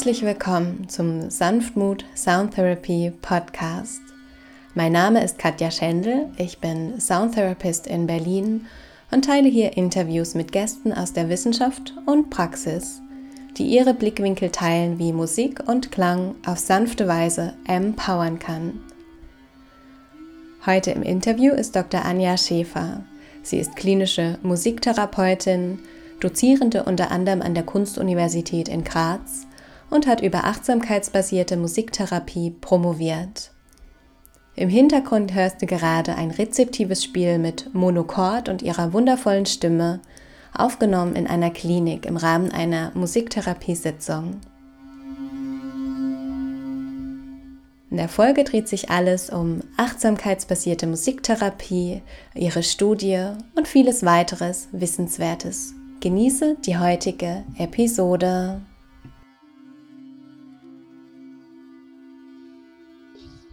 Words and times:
Herzlich 0.00 0.22
willkommen 0.22 0.88
zum 0.88 1.28
Sanftmut 1.28 2.06
Sound 2.16 2.54
Therapy 2.54 3.12
Podcast. 3.20 4.00
Mein 4.74 4.92
Name 4.92 5.22
ist 5.22 5.38
Katja 5.38 5.70
Schendl, 5.70 6.30
ich 6.38 6.58
bin 6.58 6.98
Soundtherapist 6.98 7.86
in 7.86 8.06
Berlin 8.06 8.64
und 9.10 9.26
teile 9.26 9.50
hier 9.50 9.76
Interviews 9.76 10.34
mit 10.34 10.52
Gästen 10.52 10.94
aus 10.94 11.12
der 11.12 11.28
Wissenschaft 11.28 11.92
und 12.06 12.30
Praxis, 12.30 13.02
die 13.58 13.66
ihre 13.66 13.92
Blickwinkel 13.92 14.48
teilen, 14.48 14.98
wie 14.98 15.12
Musik 15.12 15.68
und 15.68 15.92
Klang 15.92 16.34
auf 16.46 16.58
sanfte 16.58 17.06
Weise 17.06 17.52
empowern 17.68 18.38
kann. 18.38 18.80
Heute 20.64 20.92
im 20.92 21.02
Interview 21.02 21.52
ist 21.52 21.76
Dr. 21.76 22.06
Anja 22.06 22.38
Schäfer. 22.38 23.04
Sie 23.42 23.58
ist 23.58 23.76
klinische 23.76 24.38
Musiktherapeutin, 24.42 25.78
Dozierende 26.20 26.84
unter 26.84 27.10
anderem 27.10 27.42
an 27.42 27.52
der 27.52 27.64
Kunstuniversität 27.64 28.70
in 28.70 28.82
Graz 28.82 29.46
und 29.90 30.06
hat 30.06 30.22
über 30.22 30.44
achtsamkeitsbasierte 30.44 31.56
Musiktherapie 31.56 32.50
promoviert. 32.50 33.50
Im 34.54 34.68
Hintergrund 34.68 35.34
hörst 35.34 35.62
du 35.62 35.66
gerade 35.66 36.14
ein 36.16 36.30
rezeptives 36.30 37.04
Spiel 37.04 37.38
mit 37.38 37.74
Monochord 37.74 38.48
und 38.48 38.62
ihrer 38.62 38.92
wundervollen 38.92 39.46
Stimme, 39.46 40.00
aufgenommen 40.52 41.14
in 41.14 41.26
einer 41.26 41.50
Klinik 41.50 42.06
im 42.06 42.16
Rahmen 42.16 42.50
einer 42.50 42.92
Musiktherapiesitzung. 42.94 44.40
In 47.90 47.96
der 47.96 48.08
Folge 48.08 48.44
dreht 48.44 48.68
sich 48.68 48.90
alles 48.90 49.30
um 49.30 49.62
achtsamkeitsbasierte 49.76 50.86
Musiktherapie, 50.86 52.02
ihre 52.34 52.62
Studie 52.62 53.30
und 53.56 53.66
vieles 53.66 54.04
weiteres 54.04 54.68
Wissenswertes. 54.70 55.74
Genieße 56.00 56.56
die 56.64 56.78
heutige 56.78 57.42
Episode. 57.58 58.60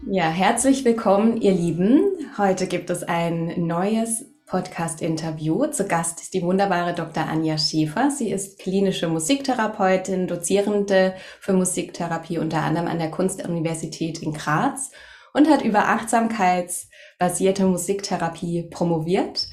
Ja, 0.10 0.30
herzlich 0.30 0.86
willkommen, 0.86 1.42
ihr 1.42 1.52
Lieben. 1.52 2.02
Heute 2.38 2.68
gibt 2.68 2.90
es 2.90 3.04
ein 3.04 3.68
neues 3.68 4.26
Podcast-Interview. 4.46 5.66
Zu 5.66 5.86
Gast 5.86 6.22
ist 6.22 6.34
die 6.34 6.44
wunderbare 6.44 6.94
Dr. 6.94 7.28
Anja 7.28 7.58
Schäfer. 7.58 8.10
Sie 8.10 8.32
ist 8.32 8.58
klinische 8.58 9.10
Musiktherapeutin, 9.10 10.28
Dozierende 10.28 11.14
für 11.42 11.52
Musiktherapie 11.52 12.38
unter 12.38 12.62
anderem 12.62 12.88
an 12.88 13.00
der 13.00 13.12
Kunstuniversität 13.12 14.24
in 14.24 14.32
Graz 14.32 14.92
und 15.34 15.50
hat 15.50 15.62
über 15.62 15.90
achtsamkeitsbasierte 15.90 17.66
Musiktherapie 17.66 18.64
promoviert. 18.64 19.50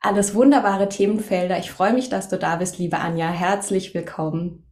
Alles 0.00 0.34
wunderbare 0.34 0.88
Themenfelder. 0.88 1.58
Ich 1.58 1.70
freue 1.70 1.92
mich, 1.92 2.08
dass 2.08 2.30
du 2.30 2.38
da 2.38 2.56
bist, 2.56 2.78
liebe 2.78 2.96
Anja. 2.96 3.28
Herzlich 3.28 3.92
willkommen. 3.92 4.67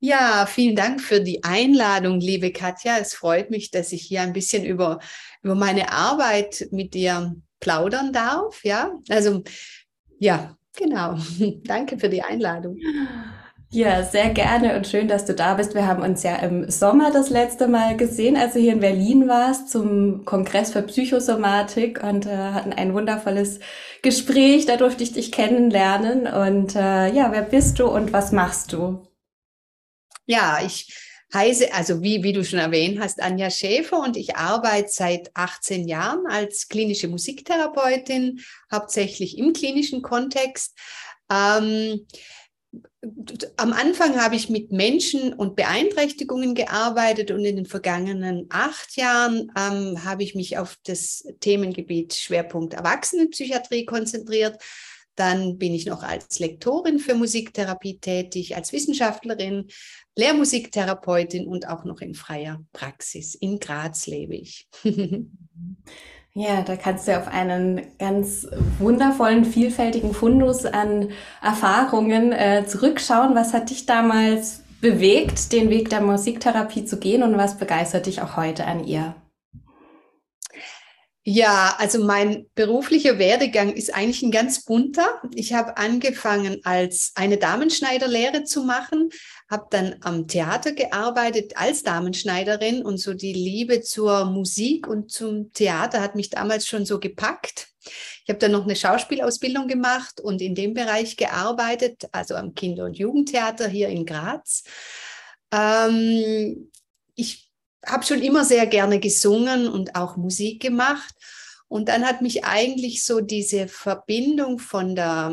Ja, 0.00 0.46
vielen 0.46 0.76
Dank 0.76 1.00
für 1.00 1.20
die 1.20 1.42
Einladung, 1.42 2.20
liebe 2.20 2.52
Katja. 2.52 2.98
Es 2.98 3.14
freut 3.14 3.50
mich, 3.50 3.70
dass 3.70 3.92
ich 3.92 4.02
hier 4.02 4.20
ein 4.20 4.34
bisschen 4.34 4.64
über, 4.64 4.98
über 5.42 5.54
meine 5.54 5.90
Arbeit 5.90 6.68
mit 6.70 6.92
dir 6.92 7.34
plaudern 7.60 8.12
darf. 8.12 8.62
Ja, 8.62 8.92
also 9.08 9.42
ja, 10.18 10.56
genau. 10.76 11.16
Danke 11.64 11.98
für 11.98 12.10
die 12.10 12.22
Einladung. 12.22 12.76
Ja, 13.70 14.04
sehr 14.04 14.30
gerne 14.30 14.76
und 14.76 14.86
schön, 14.86 15.08
dass 15.08 15.24
du 15.24 15.34
da 15.34 15.54
bist. 15.54 15.74
Wir 15.74 15.86
haben 15.86 16.02
uns 16.02 16.22
ja 16.22 16.36
im 16.36 16.70
Sommer 16.70 17.10
das 17.10 17.30
letzte 17.30 17.66
Mal 17.66 17.96
gesehen, 17.96 18.36
als 18.36 18.52
du 18.52 18.60
hier 18.60 18.74
in 18.74 18.80
Berlin 18.80 19.28
warst 19.28 19.70
zum 19.70 20.24
Kongress 20.24 20.72
für 20.72 20.82
Psychosomatik 20.82 22.02
und 22.02 22.26
äh, 22.26 22.36
hatten 22.36 22.72
ein 22.72 22.94
wundervolles 22.94 23.60
Gespräch. 24.02 24.66
Da 24.66 24.76
durfte 24.76 25.02
ich 25.02 25.14
dich 25.14 25.32
kennenlernen. 25.32 26.26
Und 26.26 26.76
äh, 26.76 27.12
ja, 27.12 27.32
wer 27.32 27.42
bist 27.42 27.78
du 27.78 27.86
und 27.86 28.12
was 28.12 28.30
machst 28.30 28.72
du? 28.72 29.05
Ja, 30.26 30.60
ich 30.64 30.92
heiße, 31.32 31.72
also 31.72 32.02
wie, 32.02 32.22
wie 32.22 32.32
du 32.32 32.44
schon 32.44 32.58
erwähnt 32.58 33.00
hast, 33.00 33.20
Anja 33.20 33.50
Schäfer 33.50 34.00
und 34.00 34.16
ich 34.16 34.36
arbeite 34.36 34.88
seit 34.90 35.30
18 35.34 35.88
Jahren 35.88 36.26
als 36.26 36.68
klinische 36.68 37.08
Musiktherapeutin, 37.08 38.40
hauptsächlich 38.72 39.38
im 39.38 39.52
klinischen 39.52 40.02
Kontext. 40.02 40.76
Ähm, 41.30 42.06
am 43.56 43.72
Anfang 43.72 44.20
habe 44.20 44.36
ich 44.36 44.48
mit 44.48 44.72
Menschen 44.72 45.32
und 45.32 45.56
Beeinträchtigungen 45.56 46.54
gearbeitet 46.54 47.30
und 47.30 47.44
in 47.44 47.56
den 47.56 47.66
vergangenen 47.66 48.46
acht 48.50 48.96
Jahren 48.96 49.52
ähm, 49.56 50.04
habe 50.04 50.22
ich 50.22 50.34
mich 50.34 50.58
auf 50.58 50.76
das 50.84 51.24
Themengebiet 51.40 52.14
Schwerpunkt 52.14 52.74
Erwachsenenpsychiatrie 52.74 53.84
konzentriert. 53.84 54.60
Dann 55.16 55.58
bin 55.58 55.74
ich 55.74 55.86
noch 55.86 56.02
als 56.02 56.38
Lektorin 56.38 56.98
für 56.98 57.14
Musiktherapie 57.14 57.98
tätig, 57.98 58.54
als 58.54 58.72
Wissenschaftlerin, 58.72 59.66
Lehrmusiktherapeutin 60.14 61.46
und 61.46 61.68
auch 61.68 61.84
noch 61.84 62.00
in 62.00 62.14
freier 62.14 62.60
Praxis. 62.72 63.34
In 63.34 63.58
Graz 63.58 64.06
lebe 64.06 64.34
ich. 64.34 64.68
Ja, 66.38 66.60
da 66.60 66.76
kannst 66.76 67.08
du 67.08 67.16
auf 67.16 67.28
einen 67.28 67.80
ganz 67.98 68.46
wundervollen, 68.78 69.46
vielfältigen 69.46 70.12
Fundus 70.12 70.66
an 70.66 71.08
Erfahrungen 71.42 72.30
äh, 72.32 72.66
zurückschauen. 72.66 73.34
Was 73.34 73.54
hat 73.54 73.70
dich 73.70 73.86
damals 73.86 74.62
bewegt, 74.82 75.50
den 75.52 75.70
Weg 75.70 75.88
der 75.88 76.02
Musiktherapie 76.02 76.84
zu 76.84 76.98
gehen 76.98 77.22
und 77.22 77.38
was 77.38 77.56
begeistert 77.56 78.04
dich 78.04 78.20
auch 78.20 78.36
heute 78.36 78.66
an 78.66 78.84
ihr? 78.84 79.14
Ja, 81.28 81.74
also 81.78 82.04
mein 82.04 82.46
beruflicher 82.54 83.18
Werdegang 83.18 83.72
ist 83.72 83.92
eigentlich 83.92 84.22
ein 84.22 84.30
ganz 84.30 84.64
bunter. 84.64 85.20
Ich 85.34 85.54
habe 85.54 85.76
angefangen 85.76 86.60
als 86.62 87.10
eine 87.16 87.36
Damenschneiderlehre 87.36 88.44
zu 88.44 88.62
machen, 88.62 89.10
habe 89.50 89.66
dann 89.70 89.96
am 90.02 90.28
Theater 90.28 90.70
gearbeitet 90.70 91.54
als 91.56 91.82
Damenschneiderin 91.82 92.84
und 92.84 92.98
so 92.98 93.12
die 93.12 93.32
Liebe 93.32 93.80
zur 93.80 94.26
Musik 94.26 94.86
und 94.86 95.10
zum 95.10 95.52
Theater 95.52 96.00
hat 96.00 96.14
mich 96.14 96.30
damals 96.30 96.68
schon 96.68 96.86
so 96.86 97.00
gepackt. 97.00 97.70
Ich 98.22 98.28
habe 98.28 98.38
dann 98.38 98.52
noch 98.52 98.62
eine 98.62 98.76
Schauspielausbildung 98.76 99.66
gemacht 99.66 100.20
und 100.20 100.40
in 100.40 100.54
dem 100.54 100.74
Bereich 100.74 101.16
gearbeitet, 101.16 102.08
also 102.12 102.36
am 102.36 102.54
Kinder- 102.54 102.84
und 102.84 102.98
Jugendtheater 102.98 103.66
hier 103.66 103.88
in 103.88 104.06
Graz. 104.06 104.62
Ähm, 105.50 106.70
ich 107.16 107.45
habe 107.86 108.04
schon 108.04 108.22
immer 108.22 108.44
sehr 108.44 108.66
gerne 108.66 109.00
gesungen 109.00 109.68
und 109.68 109.94
auch 109.94 110.16
Musik 110.16 110.60
gemacht. 110.60 111.14
Und 111.68 111.88
dann 111.88 112.04
hat 112.04 112.22
mich 112.22 112.44
eigentlich 112.44 113.04
so 113.04 113.20
diese 113.20 113.68
Verbindung 113.68 114.58
von 114.58 114.94
der, 114.94 115.32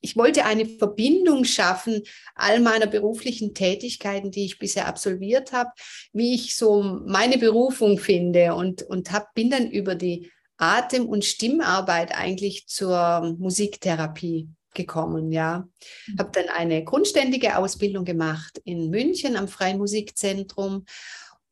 ich 0.00 0.16
wollte 0.16 0.44
eine 0.44 0.66
Verbindung 0.66 1.44
schaffen, 1.44 2.02
all 2.34 2.60
meiner 2.60 2.86
beruflichen 2.86 3.54
Tätigkeiten, 3.54 4.30
die 4.30 4.46
ich 4.46 4.58
bisher 4.58 4.86
absolviert 4.86 5.52
habe, 5.52 5.70
wie 6.12 6.34
ich 6.34 6.56
so 6.56 6.82
meine 6.82 7.38
Berufung 7.38 7.98
finde 7.98 8.54
und, 8.54 8.82
und 8.82 9.12
hab, 9.12 9.34
bin 9.34 9.50
dann 9.50 9.70
über 9.70 9.94
die 9.94 10.30
Atem- 10.56 11.08
und 11.08 11.24
Stimmarbeit 11.24 12.16
eigentlich 12.16 12.66
zur 12.66 13.36
Musiktherapie 13.38 14.48
gekommen, 14.74 15.32
ja. 15.32 15.68
Mhm. 16.06 16.18
Habe 16.18 16.30
dann 16.32 16.48
eine 16.48 16.84
grundständige 16.84 17.56
Ausbildung 17.56 18.04
gemacht 18.04 18.60
in 18.64 18.90
München 18.90 19.36
am 19.36 19.48
Freien 19.48 19.78
Musikzentrum 19.78 20.84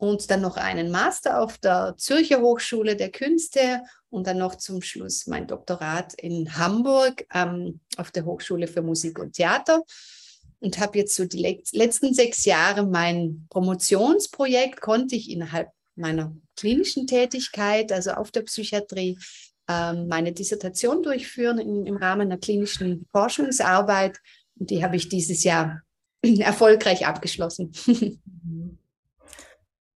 und 0.02 0.32
dann 0.32 0.40
noch 0.40 0.56
einen 0.56 0.90
Master 0.90 1.40
auf 1.40 1.58
der 1.58 1.94
Zürcher 1.96 2.40
Hochschule 2.40 2.96
der 2.96 3.12
Künste 3.12 3.82
und 4.10 4.26
dann 4.26 4.38
noch 4.38 4.56
zum 4.56 4.82
Schluss 4.82 5.28
mein 5.28 5.46
Doktorat 5.46 6.14
in 6.14 6.58
Hamburg 6.58 7.24
ähm, 7.32 7.78
auf 7.96 8.10
der 8.10 8.24
Hochschule 8.24 8.66
für 8.66 8.82
Musik 8.82 9.20
und 9.20 9.34
Theater 9.34 9.80
und 10.58 10.80
habe 10.80 10.98
jetzt 10.98 11.14
so 11.14 11.24
die 11.24 11.38
letzten 11.70 12.14
sechs 12.14 12.44
Jahre 12.44 12.84
mein 12.84 13.46
Promotionsprojekt 13.48 14.80
konnte 14.80 15.14
ich 15.14 15.30
innerhalb 15.30 15.68
meiner 15.94 16.34
klinischen 16.56 17.06
Tätigkeit, 17.06 17.92
also 17.92 18.10
auf 18.10 18.32
der 18.32 18.42
Psychiatrie, 18.42 19.16
ähm, 19.68 20.08
meine 20.08 20.32
Dissertation 20.32 21.04
durchführen 21.04 21.60
im 21.60 21.96
Rahmen 21.96 22.22
einer 22.22 22.38
klinischen 22.38 23.06
Forschungsarbeit 23.12 24.18
und 24.58 24.70
die 24.70 24.82
habe 24.82 24.96
ich 24.96 25.08
dieses 25.08 25.44
Jahr 25.44 25.82
erfolgreich 26.22 27.06
abgeschlossen. 27.06 27.70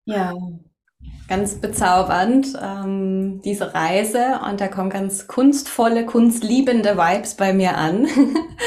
Ja, 0.06 0.34
ganz 1.28 1.56
bezaubernd, 1.60 2.56
ähm, 2.62 3.40
diese 3.44 3.74
Reise. 3.74 4.40
Und 4.48 4.60
da 4.60 4.68
kommen 4.68 4.90
ganz 4.90 5.26
kunstvolle, 5.26 6.06
kunstliebende 6.06 6.96
Vibes 6.96 7.34
bei 7.34 7.52
mir 7.52 7.76
an. 7.76 8.06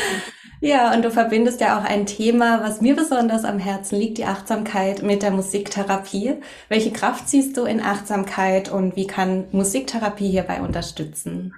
ja, 0.62 0.94
und 0.94 1.04
du 1.04 1.12
verbindest 1.12 1.62
ja 1.62 1.80
auch 1.80 1.86
ein 1.86 2.06
Thema, 2.06 2.62
was 2.62 2.82
mir 2.82 2.96
besonders 2.96 3.46
am 3.46 3.60
Herzen 3.60 3.98
liegt, 4.00 4.18
die 4.18 4.26
Achtsamkeit 4.26 5.02
mit 5.02 5.24
der 5.24 5.32
Musiktherapie. 5.32 6.36
Welche 6.68 6.92
Kraft 6.92 7.30
siehst 7.30 7.56
du 7.58 7.64
in 7.64 7.82
Achtsamkeit 7.82 8.70
und 8.70 8.96
wie 8.96 9.08
kann 9.08 9.48
Musiktherapie 9.52 10.30
hierbei 10.30 10.62
unterstützen? 10.62 11.54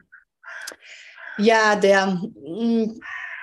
Ja, 1.38 1.75
der 1.75 2.07
mm, 2.07 3.00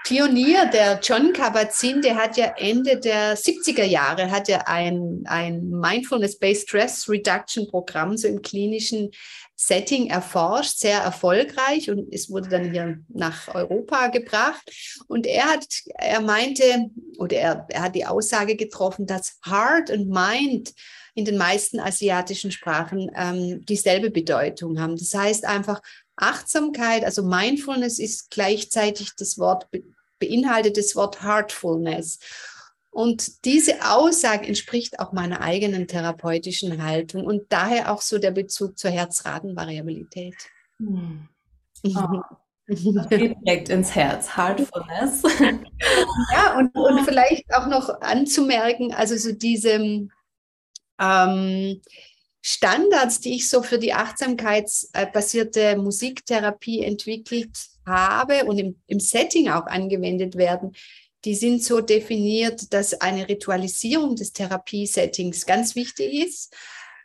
Pionier, 0.08 0.64
der 0.64 1.00
John 1.02 1.34
Kabat-Zinn, 1.34 2.00
der 2.00 2.16
hat 2.16 2.38
ja 2.38 2.54
Ende 2.56 2.98
der 2.98 3.36
70er 3.36 3.84
Jahre 3.84 4.30
hat 4.30 4.48
er 4.48 4.66
ein, 4.66 5.22
ein 5.26 5.68
Mindfulness-Based 5.68 6.66
Stress 6.66 7.10
Reduction 7.10 7.68
Programm 7.68 8.16
so 8.16 8.26
im 8.26 8.40
klinischen 8.40 9.10
Setting 9.54 10.08
erforscht, 10.08 10.78
sehr 10.78 11.00
erfolgreich 11.00 11.90
und 11.90 12.10
es 12.10 12.30
wurde 12.30 12.48
dann 12.48 12.72
hier 12.72 13.00
nach 13.08 13.54
Europa 13.54 14.06
gebracht. 14.06 14.72
Und 15.08 15.26
er 15.26 15.44
hat, 15.44 15.66
er 15.96 16.22
meinte, 16.22 16.88
oder 17.18 17.36
er, 17.36 17.66
er 17.68 17.82
hat 17.82 17.94
die 17.94 18.06
Aussage 18.06 18.56
getroffen, 18.56 19.06
dass 19.06 19.38
Heart 19.44 19.90
und 19.90 20.08
Mind 20.08 20.72
in 21.16 21.26
den 21.26 21.36
meisten 21.36 21.80
asiatischen 21.80 22.50
Sprachen 22.50 23.10
ähm, 23.14 23.62
dieselbe 23.66 24.10
Bedeutung 24.10 24.80
haben. 24.80 24.96
Das 24.96 25.12
heißt 25.12 25.44
einfach 25.44 25.82
Achtsamkeit, 26.16 27.04
also 27.04 27.22
Mindfulness 27.22 27.98
ist 27.98 28.30
gleichzeitig 28.30 29.10
das 29.18 29.36
Wort, 29.36 29.68
beinhaltet 30.18 30.76
das 30.76 30.96
Wort 30.96 31.22
Heartfulness. 31.22 32.18
Und 32.90 33.44
diese 33.44 33.74
Aussage 33.90 34.46
entspricht 34.46 34.98
auch 34.98 35.12
meiner 35.12 35.40
eigenen 35.40 35.86
therapeutischen 35.86 36.82
Haltung 36.82 37.24
und 37.24 37.44
daher 37.50 37.92
auch 37.92 38.02
so 38.02 38.18
der 38.18 38.32
Bezug 38.32 38.78
zur 38.78 38.90
Herzratenvariabilität. 38.90 40.34
Hm. 40.78 41.28
Oh. 41.84 42.20
Das 42.70 43.08
geht 43.08 43.34
direkt 43.46 43.70
ins 43.70 43.94
Herz, 43.94 44.36
Heartfulness. 44.36 45.22
Ja, 46.32 46.58
und, 46.58 46.74
und 46.74 47.02
vielleicht 47.06 47.46
auch 47.54 47.66
noch 47.66 47.88
anzumerken, 48.02 48.92
also 48.92 49.16
so 49.16 49.32
diese 49.32 50.08
ähm, 51.00 51.80
Standards, 52.40 53.20
die 53.20 53.34
ich 53.34 53.48
so 53.48 53.62
für 53.62 53.78
die 53.78 53.92
achtsamkeitsbasierte 53.92 55.76
Musiktherapie 55.76 56.82
entwickelt 56.82 57.50
habe 57.86 58.44
und 58.44 58.58
im, 58.58 58.80
im 58.86 59.00
Setting 59.00 59.48
auch 59.48 59.66
angewendet 59.66 60.36
werden, 60.36 60.72
die 61.24 61.34
sind 61.34 61.62
so 61.62 61.80
definiert, 61.80 62.72
dass 62.72 63.00
eine 63.00 63.28
Ritualisierung 63.28 64.14
des 64.14 64.32
Therapiesettings 64.32 65.46
ganz 65.46 65.74
wichtig 65.74 66.26
ist. 66.26 66.54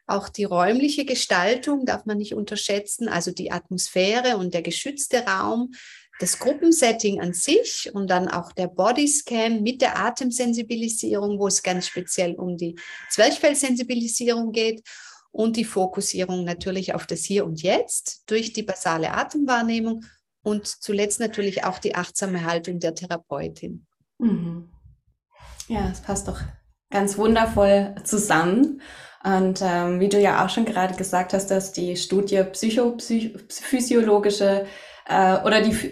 Auch 0.06 0.30
die 0.30 0.44
räumliche 0.44 1.06
Gestaltung 1.06 1.86
darf 1.86 2.06
man 2.06 2.18
nicht 2.18 2.36
unterschätzen, 2.36 3.08
also 3.08 3.32
die 3.32 3.52
Atmosphäre 3.52 4.38
und 4.38 4.54
der 4.54 4.62
geschützte 4.62 5.26
Raum, 5.26 5.74
das 6.20 6.38
Gruppensetting 6.38 7.22
an 7.22 7.34
sich 7.34 7.90
und 7.94 8.08
dann 8.08 8.28
auch 8.28 8.52
der 8.52 8.68
Bodyscan 8.68 9.64
mit 9.64 9.82
der 9.82 9.98
Atemsensibilisierung, 9.98 11.40
wo 11.40 11.48
es 11.48 11.64
ganz 11.64 11.88
speziell 11.88 12.36
um 12.36 12.56
die 12.56 12.76
Zwerchfellsensibilisierung 13.10 14.52
geht 14.52 14.84
und 15.34 15.58
die 15.58 15.66
Fokussierung 15.66 16.46
natürlich 16.46 16.94
auf 16.94 17.08
das 17.08 17.26
Hier 17.26 17.46
und 17.46 17.62
Jetzt 17.62 18.24
durch 18.28 18.54
die 18.54 18.64
basale 18.64 19.14
Atemwahrnehmung 19.14 20.06
und 20.44 20.66
zuletzt 20.68 21.20
natürlich 21.20 21.66
auch 21.66 21.80
die 21.80 21.96
achtsame 21.96 22.46
Haltung 22.46 22.80
der 22.80 22.96
Therapeutin. 22.96 23.86
Mhm. 24.20 24.70
Ja, 25.68 25.90
es 25.92 26.00
passt 26.02 26.28
doch 26.28 26.40
ganz 26.92 27.18
wundervoll 27.18 27.96
zusammen. 28.04 28.84
Und 29.24 29.62
ähm, 29.64 30.00
wie 30.00 30.10
du 30.10 30.20
ja 30.20 30.46
auch 30.46 30.50
schon 30.50 30.66
gerade 30.66 30.94
gesagt 30.96 31.34
hast, 31.34 31.48
dass 31.48 31.72
die 31.72 31.98
Studie 31.98 32.44
psychophysiologische 32.44 34.68
äh, 35.08 35.38
oder 35.44 35.62
die 35.62 35.72
F 35.72 35.88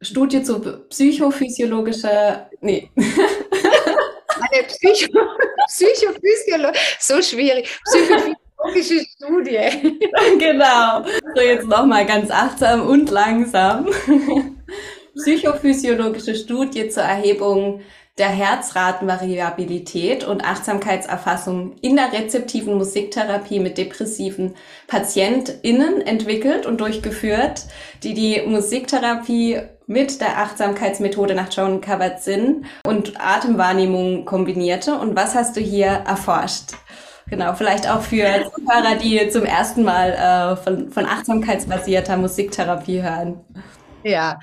Studie 0.00 0.44
zu 0.44 0.60
psychophysiologische, 0.88 2.46
nee. 2.60 2.88
Eine 2.96 4.62
Psycho 4.68 5.10
Psychophysiologische, 5.66 6.96
so 7.00 7.20
schwierig. 7.20 7.68
Psychophysiologische 7.84 8.47
Studie. 9.16 9.98
genau. 10.38 11.04
So 11.34 11.40
jetzt 11.40 11.66
nochmal 11.66 12.06
ganz 12.06 12.30
achtsam 12.30 12.86
und 12.86 13.10
langsam 13.10 13.88
psychophysiologische 15.16 16.34
Studie 16.34 16.88
zur 16.88 17.02
Erhebung 17.04 17.80
der 18.18 18.28
Herzratenvariabilität 18.28 20.24
und 20.24 20.44
Achtsamkeitserfassung 20.44 21.76
in 21.80 21.96
der 21.96 22.12
rezeptiven 22.12 22.74
Musiktherapie 22.74 23.60
mit 23.60 23.78
depressiven 23.78 24.56
PatientInnen 24.88 26.00
entwickelt 26.02 26.66
und 26.66 26.80
durchgeführt, 26.80 27.66
die 28.02 28.14
die 28.14 28.42
Musiktherapie 28.44 29.60
mit 29.86 30.20
der 30.20 30.38
Achtsamkeitsmethode 30.38 31.34
nach 31.34 31.52
John 31.52 31.80
Kabat-Zinn 31.80 32.66
und 32.86 33.20
Atemwahrnehmung 33.20 34.24
kombinierte. 34.24 34.98
Und 34.98 35.16
was 35.16 35.34
hast 35.34 35.56
du 35.56 35.60
hier 35.60 35.86
erforscht? 35.86 36.72
Genau, 37.30 37.54
vielleicht 37.54 37.88
auch 37.88 38.02
für 38.02 38.50
Zuhörer, 38.54 38.96
die 38.96 39.28
zum 39.28 39.44
ersten 39.44 39.82
Mal 39.82 40.12
äh, 40.12 40.56
von, 40.56 40.90
von 40.90 41.04
achtsamkeitsbasierter 41.04 42.16
Musiktherapie 42.16 43.02
hören. 43.02 43.40
Ja, 44.04 44.38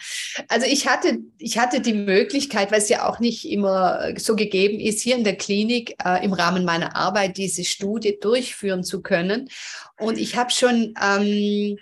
also 0.50 0.68
ich 0.68 0.88
hatte, 0.88 1.20
ich 1.38 1.58
hatte 1.58 1.80
die 1.82 1.94
Möglichkeit, 1.94 2.72
weil 2.72 2.80
es 2.80 2.90
ja 2.90 3.08
auch 3.08 3.20
nicht 3.20 3.50
immer 3.50 4.14
so 4.18 4.36
gegeben 4.36 4.80
ist, 4.80 5.02
hier 5.02 5.16
in 5.16 5.24
der 5.24 5.38
Klinik 5.38 5.96
äh, 6.04 6.24
im 6.24 6.34
Rahmen 6.34 6.66
meiner 6.66 6.96
Arbeit 6.96 7.38
diese 7.38 7.64
Studie 7.64 8.18
durchführen 8.20 8.84
zu 8.84 9.02
können. 9.02 9.50
Und 9.98 10.18
ich 10.18 10.36
habe 10.36 10.52
schon 10.52 10.94
ähm, 11.02 11.78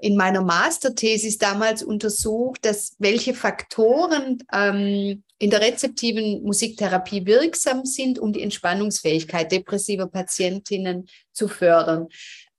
in 0.00 0.16
meiner 0.16 0.42
Masterthesis 0.42 1.38
damals 1.38 1.82
untersucht, 1.82 2.64
dass 2.64 2.94
welche 2.98 3.34
Faktoren 3.34 4.38
ähm, 4.52 5.24
in 5.38 5.50
der 5.50 5.60
rezeptiven 5.60 6.42
Musiktherapie 6.42 7.26
wirksam 7.26 7.84
sind, 7.84 8.18
um 8.18 8.32
die 8.32 8.42
Entspannungsfähigkeit 8.42 9.50
depressiver 9.50 10.06
Patientinnen 10.06 11.08
zu 11.32 11.48
fördern. 11.48 12.08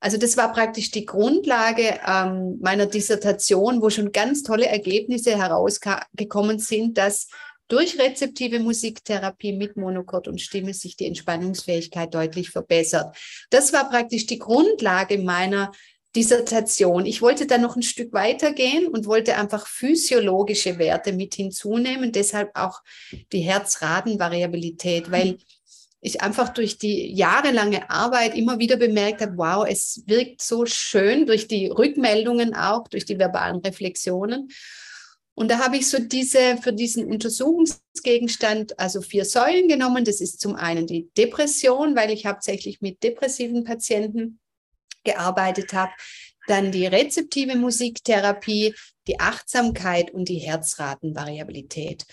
Also 0.02 0.18
das 0.18 0.38
war 0.38 0.54
praktisch 0.54 0.92
die 0.92 1.06
Grundlage 1.06 2.00
ähm, 2.08 2.58
meiner 2.62 2.86
Dissertation, 2.86 3.82
wo 3.82 3.90
schon 3.90 4.12
ganz 4.12 4.44
tolle 4.44 4.68
Ergebnisse 4.68 5.38
herausgekommen 5.38 6.60
sind, 6.60 6.98
dass 6.98 7.28
durch 7.70 8.00
rezeptive 8.00 8.60
Musiktherapie 8.60 9.54
mit 9.54 9.78
Monochord 9.78 10.28
und 10.28 10.42
Stimme 10.42 10.74
sich 10.74 10.96
die 10.96 11.06
Entspannungsfähigkeit 11.06 12.14
deutlich 12.14 12.50
verbessert. 12.50 13.16
Das 13.50 13.74
war 13.74 13.90
praktisch 13.90 14.26
die 14.26 14.40
Grundlage 14.40 15.20
meiner 15.20 15.72
Dissertation. 16.16 17.06
Ich 17.06 17.22
wollte 17.22 17.46
da 17.46 17.58
noch 17.58 17.76
ein 17.76 17.84
Stück 17.84 18.14
weitergehen 18.14 18.88
und 18.88 19.06
wollte 19.06 19.38
einfach 19.38 19.68
physiologische 19.68 20.80
Werte 20.80 21.14
mit 21.14 21.36
hinzunehmen, 21.36 22.12
deshalb 22.12 22.56
auch 22.56 22.82
die 23.32 23.42
Herzratenvariabilität, 23.42 25.12
weil 25.12 25.38
ich 26.02 26.22
einfach 26.22 26.50
durch 26.50 26.78
die 26.78 27.14
jahrelange 27.14 27.90
Arbeit 27.90 28.36
immer 28.36 28.58
wieder 28.58 28.78
bemerkt 28.78 29.22
habe, 29.22 29.38
wow, 29.38 29.68
es 29.70 30.04
wirkt 30.08 30.42
so 30.42 30.66
schön 30.66 31.26
durch 31.26 31.48
die 31.48 31.68
Rückmeldungen 31.68 32.56
auch, 32.56 32.88
durch 32.88 33.06
die 33.06 33.20
verbalen 33.20 33.58
Reflexionen. 33.58 34.50
Und 35.36 35.52
da 35.52 35.60
habe 35.60 35.78
ich 35.78 35.90
so 35.90 36.00
diese 36.00 36.58
für 36.62 36.74
diesen 36.74 37.06
Untersuchungsgegenstand 37.06 38.80
also 38.80 39.02
vier 39.02 39.26
Säulen 39.26 39.68
genommen. 39.68 40.04
Das 40.04 40.22
ist 40.22 40.42
zum 40.42 40.56
einen 40.56 40.88
die 40.88 41.10
Depression, 41.18 41.96
weil 41.96 42.12
ich 42.12 42.26
hauptsächlich 42.26 42.82
mit 42.82 43.04
depressiven 43.04 43.64
Patienten 43.64 44.40
gearbeitet 45.14 45.74
habe. 45.74 45.92
Dann 46.48 46.72
die 46.72 46.88
rezeptive 46.88 47.56
Musiktherapie, 47.56 48.74
die 49.08 49.20
Achtsamkeit 49.20 50.12
und 50.12 50.30
die 50.30 50.40
Herzratenvariabilität. 50.40 52.06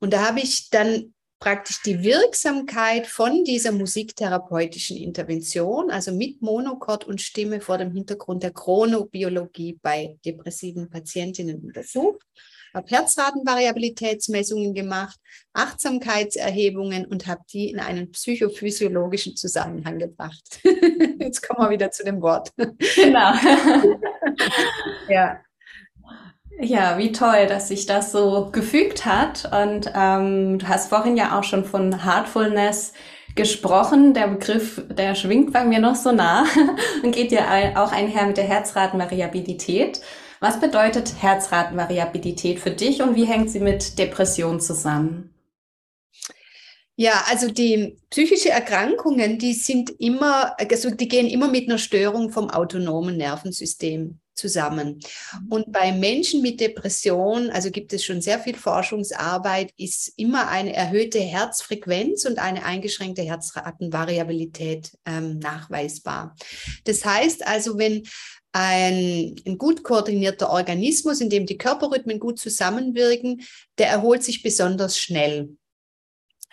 Und 0.00 0.12
da 0.12 0.28
habe 0.28 0.40
ich 0.40 0.70
dann 0.70 1.14
praktisch 1.40 1.82
die 1.82 2.02
Wirksamkeit 2.02 3.06
von 3.06 3.44
dieser 3.44 3.70
musiktherapeutischen 3.70 4.96
Intervention, 4.96 5.90
also 5.90 6.12
mit 6.12 6.42
Monochord 6.42 7.04
und 7.04 7.20
Stimme 7.20 7.60
vor 7.60 7.78
dem 7.78 7.92
Hintergrund 7.92 8.42
der 8.42 8.52
Chronobiologie 8.52 9.78
bei 9.80 10.18
depressiven 10.24 10.90
Patientinnen 10.90 11.60
untersucht, 11.62 12.26
habe 12.74 12.86
Herzratenvariabilitätsmessungen 12.88 14.74
gemacht, 14.74 15.18
Achtsamkeitserhebungen 15.52 17.06
und 17.06 17.26
habe 17.26 17.42
die 17.52 17.70
in 17.70 17.80
einen 17.80 18.10
psychophysiologischen 18.12 19.36
Zusammenhang 19.36 19.98
gebracht. 19.98 20.60
Jetzt 21.18 21.46
kommen 21.46 21.66
wir 21.66 21.70
wieder 21.70 21.90
zu 21.90 22.04
dem 22.04 22.20
Wort. 22.22 22.52
Genau. 22.56 23.32
ja. 25.08 25.40
Ja, 26.60 26.98
wie 26.98 27.12
toll, 27.12 27.46
dass 27.46 27.68
sich 27.68 27.86
das 27.86 28.10
so 28.10 28.50
gefügt 28.50 29.06
hat. 29.06 29.48
Und 29.52 29.92
ähm, 29.94 30.58
du 30.58 30.66
hast 30.66 30.88
vorhin 30.88 31.16
ja 31.16 31.38
auch 31.38 31.44
schon 31.44 31.64
von 31.64 32.04
Heartfulness 32.04 32.94
gesprochen. 33.36 34.12
Der 34.12 34.26
Begriff, 34.26 34.82
der 34.88 35.14
schwingt 35.14 35.52
bei 35.52 35.64
mir 35.64 35.78
noch 35.78 35.94
so 35.94 36.10
nah 36.10 36.44
und 37.02 37.12
geht 37.12 37.30
ja 37.30 37.44
auch 37.76 37.92
einher 37.92 38.26
mit 38.26 38.36
der 38.36 38.44
Herzratenvariabilität. 38.44 40.00
Was 40.40 40.60
bedeutet 40.60 41.20
Herzratenvariabilität 41.20 42.60
für 42.60 42.70
dich 42.70 43.02
und 43.02 43.16
wie 43.16 43.24
hängt 43.24 43.50
sie 43.50 43.60
mit 43.60 43.98
Depression 43.98 44.60
zusammen? 44.60 45.34
Ja, 47.00 47.24
also 47.28 47.48
die 47.48 47.96
psychische 48.10 48.50
Erkrankungen, 48.50 49.38
die 49.38 49.52
sind 49.52 49.90
immer, 50.00 50.56
also 50.58 50.90
die 50.90 51.06
gehen 51.06 51.28
immer 51.28 51.48
mit 51.48 51.68
einer 51.68 51.78
Störung 51.78 52.30
vom 52.30 52.50
autonomen 52.50 53.16
Nervensystem 53.16 54.18
zusammen. 54.38 55.00
Mhm. 55.32 55.52
Und 55.52 55.72
bei 55.72 55.92
Menschen 55.92 56.40
mit 56.40 56.60
Depression, 56.60 57.50
also 57.50 57.70
gibt 57.70 57.92
es 57.92 58.04
schon 58.04 58.20
sehr 58.20 58.38
viel 58.38 58.56
Forschungsarbeit, 58.56 59.72
ist 59.76 60.12
immer 60.16 60.48
eine 60.48 60.72
erhöhte 60.74 61.20
Herzfrequenz 61.20 62.24
und 62.24 62.38
eine 62.38 62.64
eingeschränkte 62.64 63.22
Herzratenvariabilität 63.22 64.92
ähm, 65.04 65.38
nachweisbar. 65.38 66.36
Das 66.84 67.04
heißt 67.04 67.46
also, 67.46 67.78
wenn 67.78 68.04
ein, 68.52 69.36
ein 69.46 69.58
gut 69.58 69.82
koordinierter 69.82 70.50
Organismus, 70.50 71.20
in 71.20 71.30
dem 71.30 71.46
die 71.46 71.58
Körperrhythmen 71.58 72.18
gut 72.18 72.38
zusammenwirken, 72.38 73.42
der 73.78 73.88
erholt 73.88 74.24
sich 74.24 74.42
besonders 74.42 74.98
schnell. 74.98 75.56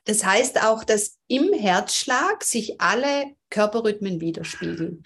Das 0.05 0.23
heißt 0.23 0.61
auch, 0.63 0.83
dass 0.83 1.17
im 1.27 1.53
Herzschlag 1.53 2.43
sich 2.43 2.79
alle 2.79 3.35
Körperrhythmen 3.49 4.21
widerspiegeln. 4.21 5.03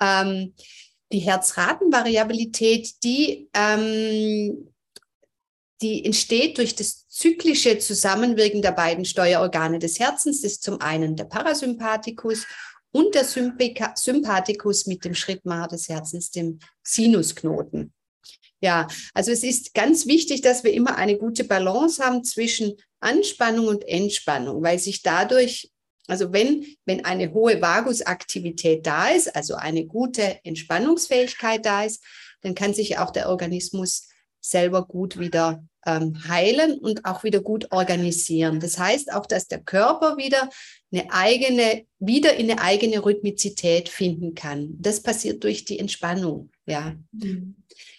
Ähm, 0.00 0.54
die 1.12 1.20
Herzratenvariabilität, 1.20 3.02
die, 3.04 3.48
ähm, 3.54 4.70
die 5.80 6.04
entsteht 6.04 6.58
durch 6.58 6.74
das 6.74 7.08
zyklische 7.08 7.78
Zusammenwirken 7.78 8.60
der 8.60 8.72
beiden 8.72 9.04
Steuerorgane 9.04 9.78
des 9.78 9.98
Herzens. 9.98 10.42
Das 10.42 10.52
ist 10.52 10.62
zum 10.62 10.80
einen 10.80 11.16
der 11.16 11.24
Parasympathikus 11.24 12.46
und 12.94 13.12
der 13.16 13.24
Sympathikus 13.24 14.86
mit 14.86 15.04
dem 15.04 15.14
Schrittmacher 15.14 15.66
des 15.68 15.88
Herzens, 15.88 16.30
dem 16.30 16.60
Sinusknoten. 16.84 17.92
Ja, 18.60 18.86
also 19.12 19.32
es 19.32 19.42
ist 19.42 19.74
ganz 19.74 20.06
wichtig, 20.06 20.42
dass 20.42 20.62
wir 20.62 20.72
immer 20.72 20.96
eine 20.96 21.18
gute 21.18 21.42
Balance 21.42 22.02
haben 22.02 22.22
zwischen 22.22 22.76
Anspannung 23.00 23.66
und 23.66 23.86
Entspannung, 23.86 24.62
weil 24.62 24.78
sich 24.78 25.02
dadurch, 25.02 25.72
also 26.06 26.32
wenn, 26.32 26.64
wenn 26.84 27.04
eine 27.04 27.34
hohe 27.34 27.60
Vagusaktivität 27.60 28.86
da 28.86 29.08
ist, 29.08 29.34
also 29.34 29.56
eine 29.56 29.86
gute 29.86 30.38
Entspannungsfähigkeit 30.44 31.66
da 31.66 31.84
ist, 31.84 32.02
dann 32.42 32.54
kann 32.54 32.74
sich 32.74 32.96
auch 32.98 33.10
der 33.10 33.28
Organismus 33.28 34.08
selber 34.44 34.86
gut 34.86 35.18
wieder 35.18 35.64
ähm, 35.86 36.28
heilen 36.28 36.78
und 36.78 37.04
auch 37.04 37.24
wieder 37.24 37.40
gut 37.40 37.72
organisieren. 37.72 38.60
Das 38.60 38.78
heißt 38.78 39.12
auch, 39.12 39.26
dass 39.26 39.48
der 39.48 39.62
Körper 39.62 40.16
wieder 40.16 40.50
eine 40.92 41.10
eigene, 41.10 41.86
wieder 41.98 42.34
in 42.36 42.50
eine 42.50 42.60
eigene 42.60 43.04
Rhythmizität 43.04 43.88
finden 43.88 44.34
kann. 44.34 44.74
Das 44.78 45.02
passiert 45.02 45.44
durch 45.44 45.64
die 45.64 45.78
Entspannung. 45.78 46.50
Ja. 46.66 46.94
Mhm. 47.12 47.56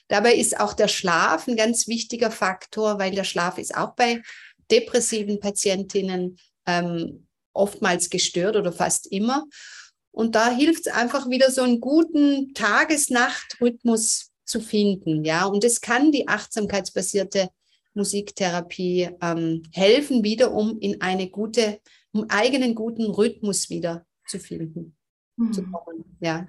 Dabei 0.08 0.36
ist 0.36 0.60
auch 0.60 0.74
der 0.74 0.88
Schlaf 0.88 1.48
ein 1.48 1.56
ganz 1.56 1.88
wichtiger 1.88 2.30
Faktor, 2.30 3.00
weil 3.00 3.16
der 3.16 3.24
Schlaf 3.24 3.58
ist 3.58 3.76
auch 3.76 3.96
bei 3.96 4.22
depressiven 4.70 5.40
Patientinnen 5.40 6.38
ähm, 6.68 7.28
oftmals 7.54 8.12
gestört 8.12 8.56
oder 8.56 8.72
fast 8.72 9.08
immer. 9.08 9.46
Und 10.12 10.36
da 10.36 10.52
hilft 10.52 10.86
es 10.88 10.94
einfach 10.94 11.28
wieder 11.30 11.50
so 11.50 11.64
einen 11.64 11.82
guten 11.82 12.54
Tages-Nacht-Rhythmus 12.54 14.32
zu 14.46 14.60
finden. 14.60 15.24
Ja, 15.26 15.46
und 15.46 15.64
es 15.64 15.82
kann 15.82 16.12
die 16.12 16.28
achtsamkeitsbasierte 16.28 17.50
Musiktherapie 17.94 19.10
ähm, 19.22 19.64
helfen, 19.72 20.24
wieder 20.24 20.54
um 20.54 20.80
in 20.80 21.02
eine 21.02 21.30
gute, 21.30 21.80
um 22.12 22.26
eigenen 22.30 22.76
guten 22.76 23.06
Rhythmus 23.06 23.70
wieder 23.70 24.06
zu 24.28 24.40
finden, 24.40 24.96
mhm. 25.38 25.54
zu 25.54 25.64
kommen. 25.64 26.18
Ja, 26.20 26.48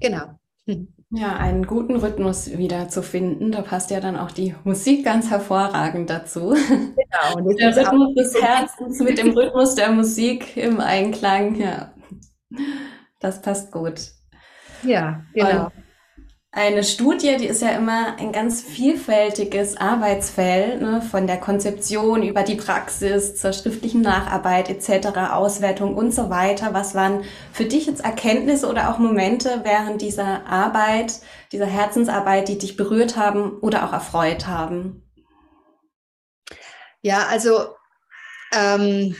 genau. 0.00 0.38
Ja, 1.16 1.36
einen 1.36 1.64
guten 1.64 1.94
Rhythmus 1.94 2.58
wieder 2.58 2.88
zu 2.88 3.00
finden. 3.00 3.52
Da 3.52 3.62
passt 3.62 3.92
ja 3.92 4.00
dann 4.00 4.16
auch 4.16 4.32
die 4.32 4.52
Musik 4.64 5.04
ganz 5.04 5.30
hervorragend 5.30 6.10
dazu. 6.10 6.56
Genau. 6.56 7.36
Und 7.36 7.60
der 7.60 7.76
Rhythmus 7.76 8.14
des 8.16 8.34
Herzens 8.42 8.98
mit 8.98 9.18
dem 9.18 9.30
Rhythmus 9.30 9.76
der 9.76 9.92
Musik 9.92 10.56
im 10.56 10.80
Einklang. 10.80 11.54
Ja, 11.54 11.94
das 13.20 13.40
passt 13.42 13.70
gut. 13.70 14.10
Ja, 14.82 15.24
genau. 15.34 15.66
Und 15.66 15.83
eine 16.54 16.84
Studie, 16.84 17.36
die 17.36 17.46
ist 17.46 17.62
ja 17.62 17.70
immer 17.70 18.16
ein 18.18 18.30
ganz 18.30 18.62
vielfältiges 18.62 19.76
Arbeitsfeld, 19.76 20.80
ne, 20.80 21.02
von 21.02 21.26
der 21.26 21.38
Konzeption 21.38 22.22
über 22.22 22.44
die 22.44 22.54
Praxis 22.54 23.34
zur 23.34 23.52
schriftlichen 23.52 24.02
Nacharbeit 24.02 24.70
etc., 24.70 25.18
Auswertung 25.32 25.96
und 25.96 26.14
so 26.14 26.30
weiter. 26.30 26.72
Was 26.72 26.94
waren 26.94 27.24
für 27.52 27.64
dich 27.64 27.86
jetzt 27.86 28.04
Erkenntnisse 28.04 28.68
oder 28.68 28.90
auch 28.90 28.98
Momente 28.98 29.62
während 29.64 30.00
dieser 30.00 30.46
Arbeit, 30.46 31.14
dieser 31.50 31.66
Herzensarbeit, 31.66 32.48
die 32.48 32.58
dich 32.58 32.76
berührt 32.76 33.16
haben 33.16 33.58
oder 33.58 33.84
auch 33.84 33.92
erfreut 33.92 34.46
haben? 34.46 35.02
Ja, 37.02 37.26
also 37.26 37.66
ähm, 38.52 39.16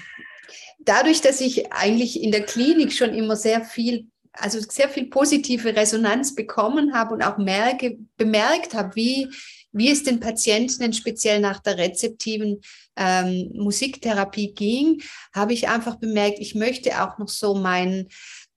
dadurch, 0.78 1.20
dass 1.20 1.40
ich 1.40 1.72
eigentlich 1.72 2.22
in 2.22 2.30
der 2.30 2.44
Klinik 2.44 2.92
schon 2.92 3.12
immer 3.12 3.34
sehr 3.34 3.62
viel 3.62 4.08
also 4.36 4.58
sehr 4.60 4.88
viel 4.88 5.06
positive 5.06 5.76
Resonanz 5.76 6.34
bekommen 6.34 6.94
habe 6.94 7.14
und 7.14 7.22
auch 7.22 7.38
merke, 7.38 7.98
bemerkt 8.16 8.74
habe, 8.74 8.94
wie, 8.96 9.28
wie 9.72 9.90
es 9.90 10.02
den 10.02 10.20
Patienten 10.20 10.92
speziell 10.92 11.40
nach 11.40 11.60
der 11.60 11.78
rezeptiven 11.78 12.60
ähm, 12.96 13.50
Musiktherapie 13.54 14.52
ging, 14.52 15.02
habe 15.34 15.52
ich 15.52 15.68
einfach 15.68 15.96
bemerkt, 15.96 16.38
ich 16.38 16.54
möchte 16.54 17.02
auch 17.02 17.18
noch 17.18 17.28
so 17.28 17.54
mein, 17.54 18.08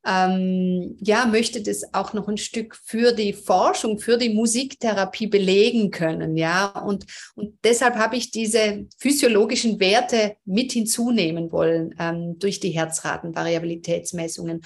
ähm, 0.05 0.96
ja, 1.01 1.25
möchte 1.25 1.62
das 1.62 1.93
auch 1.93 2.13
noch 2.13 2.27
ein 2.27 2.38
Stück 2.38 2.77
für 2.86 3.12
die 3.12 3.34
Forschung, 3.34 4.00
für 4.00 4.17
die 4.17 4.29
Musiktherapie 4.29 5.27
belegen 5.27 5.91
können, 5.91 6.38
ja. 6.38 6.67
Und, 6.67 7.05
und 7.36 7.57
deshalb 7.63 7.96
habe 7.96 8.15
ich 8.15 8.31
diese 8.31 8.86
physiologischen 8.98 9.79
Werte 9.79 10.38
mit 10.46 10.72
hinzunehmen 10.72 11.51
wollen 11.51 11.93
ähm, 12.00 12.39
durch 12.39 12.60
die 12.60 12.69
Herzratenvariabilitätsmessungen. 12.69 14.62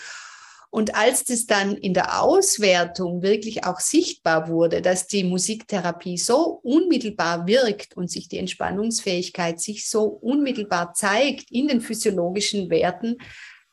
Und 0.71 0.95
als 0.95 1.25
das 1.25 1.45
dann 1.45 1.75
in 1.75 1.93
der 1.93 2.21
Auswertung 2.21 3.21
wirklich 3.21 3.65
auch 3.65 3.81
sichtbar 3.81 4.47
wurde, 4.47 4.81
dass 4.81 5.05
die 5.05 5.25
Musiktherapie 5.25 6.17
so 6.17 6.61
unmittelbar 6.63 7.45
wirkt 7.45 7.97
und 7.97 8.09
sich 8.09 8.29
die 8.29 8.37
Entspannungsfähigkeit 8.37 9.59
sich 9.59 9.89
so 9.89 10.05
unmittelbar 10.05 10.93
zeigt 10.93 11.51
in 11.51 11.67
den 11.67 11.81
physiologischen 11.81 12.69
Werten, 12.69 13.17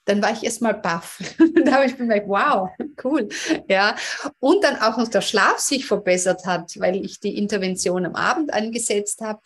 dann 0.07 0.21
war 0.21 0.33
ich 0.33 0.43
erstmal 0.43 0.75
baff. 0.75 1.21
da 1.65 1.73
habe 1.75 1.87
ich 1.87 1.97
bemerkt, 1.97 2.29
wow, 2.29 2.69
cool. 3.05 3.29
Ja. 3.69 3.95
Und 4.41 4.65
dann 4.65 4.77
auch 4.77 4.97
noch 4.97 5.09
der 5.09 5.21
Schlaf 5.21 5.61
sich 5.61 5.87
verbessert 5.87 6.47
hat, 6.47 6.81
weil 6.81 7.05
ich 7.05 7.21
die 7.21 7.39
Intervention 7.39 8.07
am 8.07 8.17
Abend 8.17 8.53
angesetzt 8.53 9.21
habe. 9.21 9.41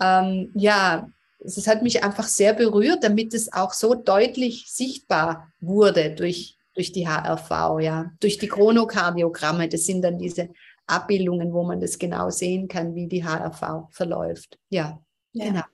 Ähm, 0.00 0.50
ja, 0.56 1.08
es 1.38 1.64
hat 1.68 1.84
mich 1.84 2.02
einfach 2.02 2.26
sehr 2.26 2.54
berührt, 2.54 3.04
damit 3.04 3.34
es 3.34 3.52
auch 3.52 3.72
so 3.72 3.94
deutlich 3.94 4.64
sichtbar 4.66 5.52
wurde 5.60 6.10
durch 6.10 6.57
durch 6.78 6.92
die 6.92 7.08
HRV, 7.08 7.80
ja, 7.80 8.12
durch 8.20 8.38
die 8.38 8.48
Chronokardiogramme. 8.48 9.68
Das 9.68 9.84
sind 9.84 10.02
dann 10.02 10.16
diese 10.16 10.50
Abbildungen, 10.86 11.52
wo 11.52 11.64
man 11.64 11.80
das 11.80 11.98
genau 11.98 12.30
sehen 12.30 12.68
kann, 12.68 12.94
wie 12.94 13.08
die 13.08 13.24
HRV 13.24 13.88
verläuft. 13.90 14.58
Ja, 14.70 15.00
ja. 15.32 15.64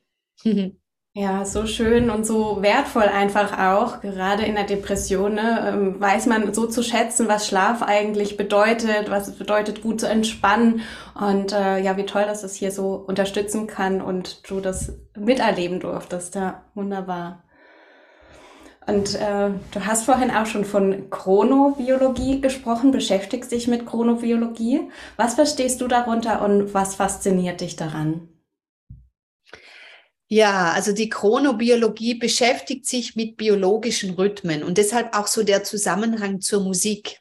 genau. 0.45 0.71
Ja, 1.17 1.45
so 1.45 1.65
schön 1.67 2.11
und 2.11 2.27
so 2.27 2.61
wertvoll 2.61 3.05
einfach 3.05 3.57
auch. 3.57 4.01
Gerade 4.01 4.43
in 4.47 4.57
der 4.57 4.65
Depression 4.65 5.35
ne, 5.35 5.65
ähm, 5.69 6.01
weiß 6.01 6.27
man 6.27 6.53
so 6.53 6.67
zu 6.67 6.83
schätzen, 6.83 7.29
was 7.29 7.47
Schlaf 7.47 7.83
eigentlich 7.83 8.37
bedeutet, 8.37 9.09
was 9.11 9.29
es 9.29 9.39
bedeutet, 9.39 9.81
gut 9.81 10.01
zu 10.01 10.09
entspannen. 10.09 10.81
Und 11.15 11.53
äh, 11.53 11.79
ja, 11.79 11.97
wie 11.97 12.05
toll, 12.05 12.25
dass 12.25 12.43
es 12.43 12.57
hier 12.57 12.73
so 12.73 12.97
unterstützen 12.97 13.69
kann 13.69 14.03
und 14.03 14.51
du 14.51 14.59
das 14.59 14.99
miterleben 15.17 15.79
durftest. 15.79 16.35
Ja, 16.35 16.65
wunderbar. 16.75 17.44
Und 18.87 19.15
äh, 19.15 19.51
du 19.73 19.87
hast 19.87 20.05
vorhin 20.05 20.31
auch 20.31 20.47
schon 20.47 20.65
von 20.65 21.09
Chronobiologie 21.09 22.41
gesprochen, 22.41 22.91
beschäftigst 22.91 23.51
dich 23.51 23.67
mit 23.67 23.87
Chronobiologie. 23.87 24.91
Was 25.17 25.35
verstehst 25.35 25.81
du 25.81 25.89
darunter 25.89 26.45
und 26.45 26.75
was 26.75 26.95
fasziniert 26.97 27.63
dich 27.63 27.77
daran? 27.77 28.29
Ja, 30.29 30.73
also 30.73 30.93
die 30.93 31.09
Chronobiologie 31.09 32.15
beschäftigt 32.15 32.87
sich 32.87 33.17
mit 33.17 33.37
biologischen 33.37 34.11
Rhythmen 34.15 34.63
und 34.63 34.79
deshalb 34.79 35.17
auch 35.17 35.29
so 35.29 35.43
der 35.45 35.65
Zusammenhang 35.65 36.41
zur 36.41 36.63
Musik. 36.63 37.21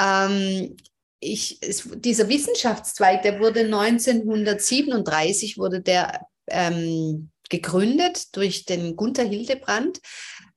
Ähm, 0.00 0.76
ich, 1.18 1.58
es, 1.60 1.88
dieser 1.94 2.28
Wissenschaftszweig, 2.28 3.22
der 3.22 3.40
wurde 3.40 3.60
1937 3.60 5.58
wurde 5.58 5.80
der 5.80 6.26
ähm, 6.46 7.30
gegründet 7.50 8.34
durch 8.36 8.64
den 8.64 8.96
Gunther 8.96 9.24
Hildebrand 9.24 10.00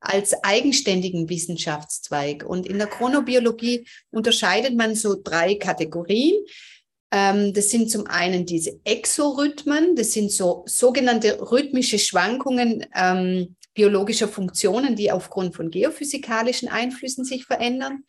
als 0.03 0.33
eigenständigen 0.43 1.29
Wissenschaftszweig. 1.29 2.45
Und 2.45 2.67
in 2.67 2.77
der 2.77 2.88
Chronobiologie 2.88 3.88
unterscheidet 4.12 4.75
man 4.75 4.95
so 4.95 5.15
drei 5.22 5.55
Kategorien. 5.55 6.36
Ähm, 7.12 7.53
das 7.53 7.69
sind 7.69 7.89
zum 7.89 8.05
einen 8.07 8.45
diese 8.45 8.79
Exorhythmen, 8.83 9.95
das 9.95 10.12
sind 10.12 10.31
so 10.31 10.63
sogenannte 10.65 11.39
rhythmische 11.51 12.00
Schwankungen 12.00 12.86
ähm, 12.93 13.55
biologischer 13.74 14.27
Funktionen, 14.27 14.95
die 14.95 15.12
aufgrund 15.12 15.55
von 15.55 15.72
geophysikalischen 15.72 16.67
Einflüssen 16.67 17.24
sich 17.24 17.45
verändern. 17.45 18.03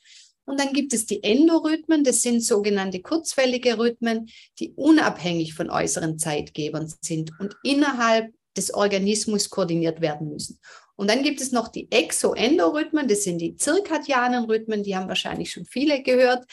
Und 0.46 0.60
dann 0.60 0.72
gibt 0.72 0.92
es 0.92 1.06
die 1.06 1.22
Endorhythmen, 1.22 2.04
das 2.04 2.20
sind 2.20 2.42
sogenannte 2.42 3.00
kurzwellige 3.00 3.78
Rhythmen, 3.78 4.28
die 4.58 4.72
unabhängig 4.72 5.54
von 5.54 5.70
äußeren 5.70 6.18
Zeitgebern 6.18 6.92
sind 7.00 7.30
und 7.38 7.56
innerhalb 7.62 8.34
des 8.56 8.72
Organismus 8.74 9.48
koordiniert 9.48 10.00
werden 10.00 10.28
müssen. 10.28 10.58
Und 10.96 11.10
dann 11.10 11.22
gibt 11.22 11.40
es 11.40 11.52
noch 11.52 11.68
die 11.68 11.90
Exoendorhythmen, 11.90 13.08
das 13.08 13.24
sind 13.24 13.38
die 13.38 13.56
zirkadianen 13.56 14.44
Rhythmen, 14.44 14.82
die 14.82 14.96
haben 14.96 15.08
wahrscheinlich 15.08 15.50
schon 15.50 15.66
viele 15.66 16.02
gehört. 16.02 16.44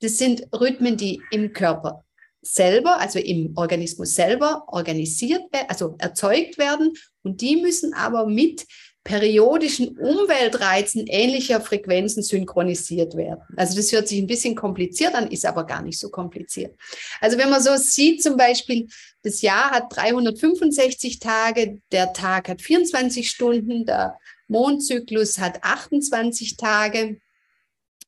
Das 0.00 0.18
sind 0.18 0.46
Rhythmen, 0.52 0.96
die 0.96 1.22
im 1.30 1.52
Körper 1.52 2.04
selber, 2.42 3.00
also 3.00 3.18
im 3.18 3.52
Organismus 3.56 4.14
selber 4.14 4.64
organisiert, 4.68 5.42
also 5.68 5.96
erzeugt 5.98 6.58
werden. 6.58 6.92
Und 7.22 7.40
die 7.40 7.56
müssen 7.56 7.94
aber 7.94 8.26
mit 8.26 8.66
periodischen 9.06 9.96
Umweltreizen 9.98 11.06
ähnlicher 11.06 11.60
Frequenzen 11.60 12.24
synchronisiert 12.24 13.16
werden. 13.16 13.40
Also 13.56 13.76
das 13.76 13.92
hört 13.92 14.08
sich 14.08 14.18
ein 14.18 14.26
bisschen 14.26 14.56
kompliziert 14.56 15.14
an, 15.14 15.30
ist 15.30 15.46
aber 15.46 15.64
gar 15.64 15.80
nicht 15.80 16.00
so 16.00 16.10
kompliziert. 16.10 16.76
Also 17.20 17.38
wenn 17.38 17.48
man 17.48 17.62
so 17.62 17.76
sieht, 17.76 18.20
zum 18.20 18.36
Beispiel, 18.36 18.88
das 19.22 19.42
Jahr 19.42 19.70
hat 19.70 19.94
365 19.94 21.20
Tage, 21.20 21.80
der 21.92 22.12
Tag 22.12 22.48
hat 22.48 22.60
24 22.60 23.30
Stunden, 23.30 23.86
der 23.86 24.18
Mondzyklus 24.48 25.38
hat 25.38 25.62
28 25.62 26.56
Tage, 26.56 27.20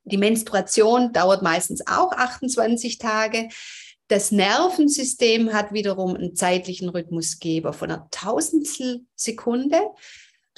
die 0.03 0.19
Menstruation 0.19 1.13
dauert 1.13 1.43
meistens 1.43 1.87
auch 1.87 2.11
28 2.11 2.99
Tage. 2.99 3.51
Das 4.09 4.33
Nervensystem 4.33 5.53
hat 5.53 5.73
wiederum 5.73 6.17
einen 6.17 6.35
zeitlichen 6.35 6.89
Rhythmusgeber 6.89 7.73
von 7.73 7.93
einer 7.93 8.09
Tausendstel 8.11 9.03
Sekunde. 9.15 9.79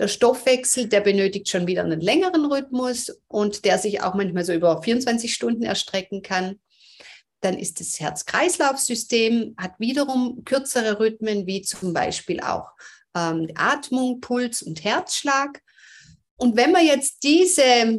Der 0.00 0.08
Stoffwechsel, 0.08 0.88
der 0.88 1.02
benötigt 1.02 1.50
schon 1.50 1.66
wieder 1.66 1.84
einen 1.84 2.00
längeren 2.00 2.46
Rhythmus 2.46 3.12
und 3.28 3.66
der 3.66 3.78
sich 3.78 4.02
auch 4.02 4.14
manchmal 4.14 4.46
so 4.46 4.54
über 4.54 4.82
24 4.82 5.32
Stunden 5.32 5.62
erstrecken 5.62 6.22
kann. 6.22 6.58
Dann 7.42 7.58
ist 7.58 7.80
das 7.80 8.00
Herz-Kreislauf-System, 8.00 9.54
hat 9.58 9.74
wiederum 9.78 10.42
kürzere 10.46 10.98
Rhythmen, 10.98 11.46
wie 11.46 11.60
zum 11.60 11.92
Beispiel 11.92 12.40
auch 12.40 12.68
ähm, 13.14 13.48
Atmung, 13.56 14.22
Puls 14.22 14.62
und 14.62 14.82
Herzschlag. 14.82 15.60
Und 16.36 16.56
wenn 16.56 16.72
man 16.72 16.86
jetzt 16.86 17.22
diese 17.22 17.98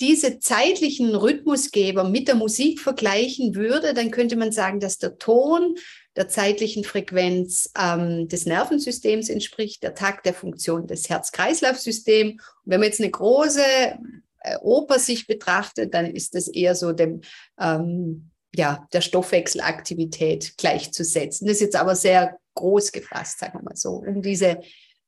diese 0.00 0.40
zeitlichen 0.40 1.14
Rhythmusgeber 1.14 2.02
mit 2.02 2.26
der 2.26 2.34
Musik 2.34 2.80
vergleichen 2.80 3.54
würde, 3.54 3.94
dann 3.94 4.10
könnte 4.10 4.34
man 4.34 4.50
sagen, 4.50 4.80
dass 4.80 4.98
der 4.98 5.18
Ton 5.18 5.76
der 6.16 6.28
zeitlichen 6.28 6.84
Frequenz 6.84 7.70
ähm, 7.78 8.28
des 8.28 8.46
Nervensystems 8.46 9.28
entspricht, 9.28 9.82
der 9.82 9.94
Takt 9.94 10.26
der 10.26 10.34
Funktion 10.34 10.86
des 10.86 11.08
Herz-Kreislauf-Systems. 11.08 12.42
wenn 12.64 12.80
man 12.80 12.88
jetzt 12.88 13.00
eine 13.00 13.10
große 13.10 13.62
äh, 14.40 14.56
Oper 14.60 14.98
sich 14.98 15.26
betrachtet, 15.26 15.94
dann 15.94 16.06
ist 16.06 16.34
das 16.34 16.48
eher 16.48 16.74
so 16.74 16.92
dem, 16.92 17.22
ähm, 17.58 18.30
ja, 18.54 18.86
der 18.92 19.00
Stoffwechselaktivität 19.00 20.58
gleichzusetzen. 20.58 21.46
Das 21.46 21.56
ist 21.56 21.62
jetzt 21.62 21.76
aber 21.76 21.96
sehr 21.96 22.36
groß 22.54 22.92
gefasst, 22.92 23.38
sagen 23.38 23.58
wir 23.58 23.62
mal 23.62 23.76
so, 23.76 23.92
um 23.92 24.20
diese 24.20 24.60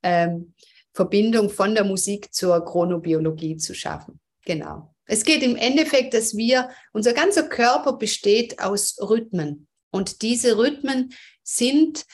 ähm, 0.02 0.54
Verbindung 0.94 1.50
von 1.50 1.75
der 1.75 1.84
Musik 1.84 2.32
zur 2.32 2.64
Chronobiologie 2.64 3.56
zu 3.56 3.75
schaffen. 3.75 4.20
Genau. 4.46 4.94
Es 5.06 5.25
geht 5.25 5.42
im 5.42 5.56
Endeffekt, 5.56 6.14
dass 6.14 6.37
wir, 6.37 6.70
unser 6.92 7.12
ganzer 7.12 7.42
Körper 7.42 7.94
besteht 7.94 8.58
aus 8.61 8.96
Rhythmen. 9.00 9.66
Und 9.94 10.22
diese 10.22 10.58
Rhythmen 10.58 11.14
sind 11.44 12.04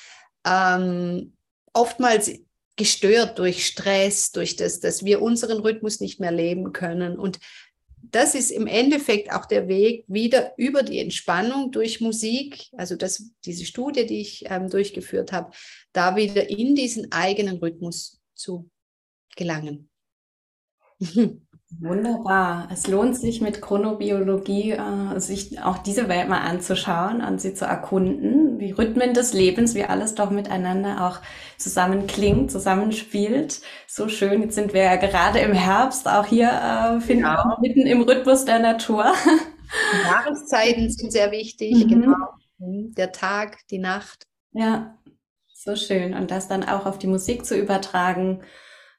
ähm, 0.45 1.33
oftmals 1.73 2.31
gestört 2.77 3.39
durch 3.39 3.65
Stress, 3.65 4.33
durch 4.33 4.57
das, 4.57 4.81
dass 4.81 5.03
wir 5.03 5.23
unseren 5.23 5.61
Rhythmus 5.61 5.99
nicht 5.99 6.21
mehr 6.21 6.31
leben 6.31 6.75
können. 6.75 7.19
Und 7.19 7.41
das 8.03 8.35
ist 8.35 8.51
im 8.51 8.67
Endeffekt 8.67 9.33
auch 9.33 9.47
der 9.47 9.67
Weg 9.67 10.05
wieder 10.09 10.53
über 10.59 10.83
die 10.83 10.99
Entspannung 10.99 11.73
durch 11.73 12.03
Musik, 12.03 12.69
also 12.77 12.97
das, 12.97 13.31
diese 13.47 13.65
Studie, 13.65 14.05
die 14.05 14.21
ich 14.21 14.45
ähm, 14.51 14.69
durchgeführt 14.69 15.33
habe, 15.33 15.53
da 15.95 16.17
wieder 16.17 16.51
in 16.51 16.75
diesen 16.75 17.11
eigenen 17.13 17.57
Rhythmus 17.57 18.21
zu 18.35 18.69
gelangen. 19.37 19.89
Wunderbar. 21.79 22.69
Es 22.73 22.89
lohnt 22.89 23.17
sich 23.17 23.41
mit 23.41 23.63
Chronobiologie, 23.63 24.73
äh, 24.73 25.21
sich 25.21 25.63
auch 25.63 25.79
diese 25.79 26.09
Welt 26.09 26.29
mal 26.29 26.41
anzuschauen 26.41 27.23
und 27.23 27.41
sie 27.41 27.55
zu 27.55 27.65
erkunden, 27.65 28.59
wie 28.59 28.73
Rhythmen 28.73 29.15
des 29.15 29.33
Lebens, 29.33 29.77
wie 29.77 29.85
alles 29.85 30.17
doch 30.17 30.31
miteinander 30.31 31.07
auch 31.07 31.21
zusammenklingt, 31.59 32.51
zusammenspielt. 32.51 33.61
So 33.87 34.09
schön. 34.09 34.43
Jetzt 34.43 34.57
sind 34.57 34.75
wir 34.75 34.83
ja 34.83 34.97
gerade 34.97 35.39
im 35.39 35.53
Herbst, 35.53 36.09
auch 36.09 36.27
hier 36.27 36.49
äh, 36.49 37.01
finden 37.01 37.25
ja. 37.25 37.45
wir 37.45 37.59
mitten 37.61 37.87
im 37.87 38.03
Rhythmus 38.03 38.45
der 38.45 38.59
Natur. 38.59 39.05
Die 39.93 40.09
Jahreszeiten 40.09 40.91
sind 40.91 41.13
sehr 41.13 41.31
wichtig, 41.31 41.85
mhm. 41.85 41.89
genau. 41.89 42.17
Der 42.59 43.13
Tag, 43.13 43.59
die 43.71 43.79
Nacht. 43.79 44.27
Ja, 44.53 44.99
so 45.55 45.77
schön. 45.77 46.15
Und 46.15 46.33
das 46.33 46.49
dann 46.49 46.65
auch 46.65 46.85
auf 46.85 46.99
die 46.99 47.07
Musik 47.07 47.47
zu 47.47 47.57
übertragen, 47.57 48.43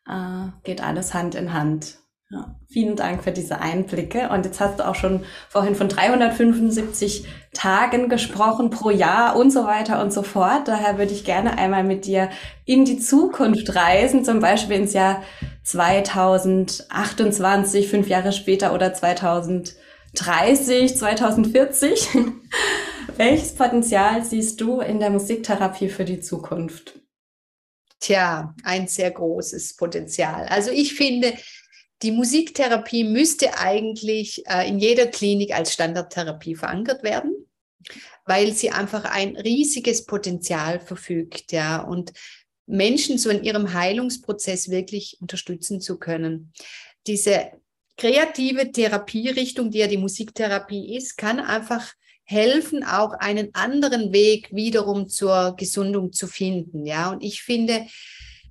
äh, 0.08 0.48
geht 0.64 0.82
alles 0.82 1.14
Hand 1.14 1.36
in 1.36 1.54
Hand. 1.54 2.01
Ja, 2.32 2.56
vielen 2.70 2.96
Dank 2.96 3.26
für 3.26 3.34
diese 3.34 3.60
Einblicke. 3.60 4.30
Und 4.30 4.46
jetzt 4.46 4.62
hast 4.62 4.80
du 4.80 4.88
auch 4.88 4.96
schon 4.96 5.26
vorhin 5.50 5.76
von 5.76 5.90
375 5.90 7.28
Tagen 7.54 8.08
gesprochen 8.08 8.70
pro 8.70 8.90
Jahr 8.90 9.36
und 9.36 9.52
so 9.52 9.66
weiter 9.66 10.02
und 10.02 10.14
so 10.14 10.24
fort. 10.24 10.70
Daher 10.70 10.98
würde 10.98 11.12
ich 11.12 11.26
gerne 11.26 11.58
einmal 11.58 11.84
mit 11.84 12.06
dir 12.06 12.30
in 12.64 12.86
die 12.86 13.00
Zukunft 13.00 13.76
reisen, 13.76 14.24
zum 14.24 14.40
Beispiel 14.40 14.78
ins 14.78 14.94
Jahr 14.94 15.24
2028, 15.64 17.90
fünf 17.90 18.08
Jahre 18.08 18.32
später 18.32 18.74
oder 18.74 18.94
2030, 18.94 20.96
2040. 20.96 22.08
Welches 23.18 23.56
Potenzial 23.56 24.24
siehst 24.24 24.62
du 24.62 24.80
in 24.80 25.02
der 25.02 25.10
Musiktherapie 25.10 25.90
für 25.90 26.06
die 26.06 26.22
Zukunft? 26.22 26.98
Tja, 28.00 28.56
ein 28.64 28.88
sehr 28.88 29.12
großes 29.12 29.76
Potenzial. 29.76 30.48
Also 30.48 30.72
ich 30.72 30.94
finde, 30.96 31.34
die 32.02 32.12
Musiktherapie 32.12 33.04
müsste 33.04 33.58
eigentlich 33.58 34.44
äh, 34.48 34.68
in 34.68 34.80
jeder 34.80 35.08
Klinik 35.08 35.54
als 35.54 35.74
Standardtherapie 35.74 36.56
verankert 36.56 37.04
werden, 37.04 37.48
weil 38.26 38.54
sie 38.54 38.72
einfach 38.72 39.06
ein 39.06 39.36
riesiges 39.36 40.06
Potenzial 40.06 40.80
verfügt, 40.80 41.52
ja, 41.52 41.82
und 41.82 42.14
Menschen 42.66 43.18
so 43.18 43.30
in 43.30 43.44
ihrem 43.44 43.74
Heilungsprozess 43.74 44.70
wirklich 44.70 45.18
unterstützen 45.20 45.82
zu 45.82 46.00
können. 46.00 46.54
Diese 47.08 47.52
kreative 47.98 48.72
Therapierichtung, 48.72 49.72
die 49.72 49.80
ja 49.80 49.88
die 49.88 49.98
Musiktherapie 49.98 50.96
ist, 50.96 51.18
kann 51.18 51.40
einfach 51.40 51.94
helfen, 52.24 52.84
auch 52.84 53.14
einen 53.14 53.54
anderen 53.54 54.14
Weg 54.14 54.50
wiederum 54.54 55.10
zur 55.10 55.56
Gesundung 55.58 56.14
zu 56.14 56.28
finden, 56.28 56.86
ja. 56.86 57.12
Und 57.12 57.24
ich 57.24 57.44
finde, 57.44 57.86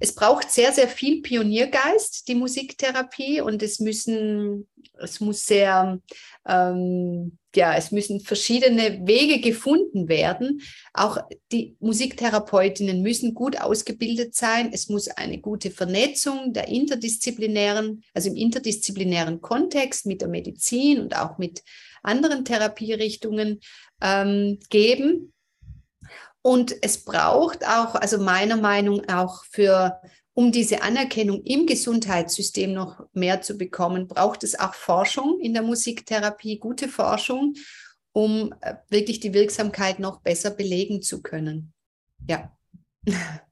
es 0.01 0.15
braucht 0.15 0.51
sehr, 0.51 0.73
sehr 0.73 0.89
viel 0.89 1.21
Pioniergeist, 1.21 2.27
die 2.27 2.35
Musiktherapie, 2.35 3.43
und 3.43 3.63
es 3.63 3.81
müssen, 3.81 4.67
es 4.99 5.21
muss 5.21 5.45
sehr, 5.45 6.01
ähm, 6.49 7.39
ja, 7.55 7.75
es 7.77 7.93
müssen 7.93 8.21
verschiedene 8.21 9.07
Wege 9.07 9.41
gefunden 9.41 10.09
werden. 10.09 10.63
Auch 10.95 11.19
die 11.53 11.77
Musiktherapeutinnen 11.81 13.03
müssen 13.03 13.35
gut 13.35 13.61
ausgebildet 13.61 14.35
sein. 14.35 14.71
Es 14.73 14.89
muss 14.89 15.09
eine 15.09 15.39
gute 15.39 15.71
Vernetzung 15.71 16.55
der 16.55 16.69
interdisziplinären, 16.69 18.03
also 18.15 18.31
im 18.31 18.37
interdisziplinären 18.37 19.43
Kontext 19.43 20.07
mit 20.07 20.23
der 20.23 20.29
Medizin 20.29 21.01
und 21.01 21.15
auch 21.15 21.37
mit 21.37 21.63
anderen 22.03 22.47
Therapierichtungen 22.47 23.61
ähm, 24.01 24.59
geben. 24.71 25.35
Und 26.43 26.75
es 26.83 27.05
braucht 27.05 27.67
auch, 27.67 27.95
also 27.95 28.19
meiner 28.19 28.57
Meinung 28.57 29.03
nach 29.07 29.25
auch 29.25 29.45
für, 29.45 30.01
um 30.33 30.53
diese 30.53 30.83
Anerkennung 30.83 31.43
im 31.43 31.67
Gesundheitssystem 31.67 32.73
noch 32.73 33.05
mehr 33.13 33.43
zu 33.43 33.59
bekommen, 33.59 34.09
braucht 34.09 34.43
es 34.43 34.59
auch 34.59 34.75
Forschung 34.75 35.39
in 35.41 35.53
der 35.53 35.63
Musiktherapie, 35.63 36.59
gute 36.59 36.89
Forschung, 36.89 37.55
um 38.13 38.55
äh, 38.61 38.77
wirklich 38.89 39.21
die 39.21 39.35
Wirksamkeit 39.35 39.99
noch 39.99 40.21
besser 40.21 40.51
belegen 40.51 41.03
zu 41.03 41.23
können. 41.23 41.73
Ja. 42.27 42.57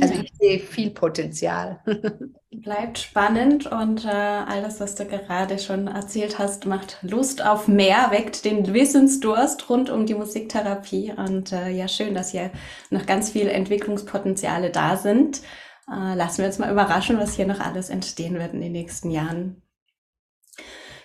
Also 0.00 0.14
ich 0.14 0.32
sehe 0.38 0.58
viel 0.58 0.90
Potenzial. 0.90 1.80
Bleibt 2.50 2.98
spannend 2.98 3.66
und 3.66 4.04
äh, 4.04 4.08
alles, 4.08 4.80
was 4.80 4.94
du 4.94 5.06
gerade 5.06 5.58
schon 5.58 5.88
erzählt 5.88 6.38
hast, 6.38 6.66
macht 6.66 6.98
Lust 7.02 7.44
auf 7.44 7.68
mehr, 7.68 8.10
weckt 8.10 8.44
den 8.44 8.72
Wissensdurst 8.74 9.68
rund 9.70 9.90
um 9.90 10.06
die 10.06 10.14
Musiktherapie. 10.14 11.12
Und 11.16 11.52
äh, 11.52 11.70
ja, 11.70 11.88
schön, 11.88 12.14
dass 12.14 12.30
hier 12.30 12.50
noch 12.90 13.06
ganz 13.06 13.30
viele 13.30 13.52
Entwicklungspotenziale 13.52 14.70
da 14.70 14.96
sind. 14.96 15.42
Äh, 15.88 16.14
lassen 16.14 16.38
wir 16.38 16.46
uns 16.46 16.58
mal 16.58 16.70
überraschen, 16.70 17.18
was 17.18 17.34
hier 17.34 17.46
noch 17.46 17.60
alles 17.60 17.90
entstehen 17.90 18.34
wird 18.34 18.52
in 18.52 18.60
den 18.60 18.72
nächsten 18.72 19.10
Jahren. 19.10 19.62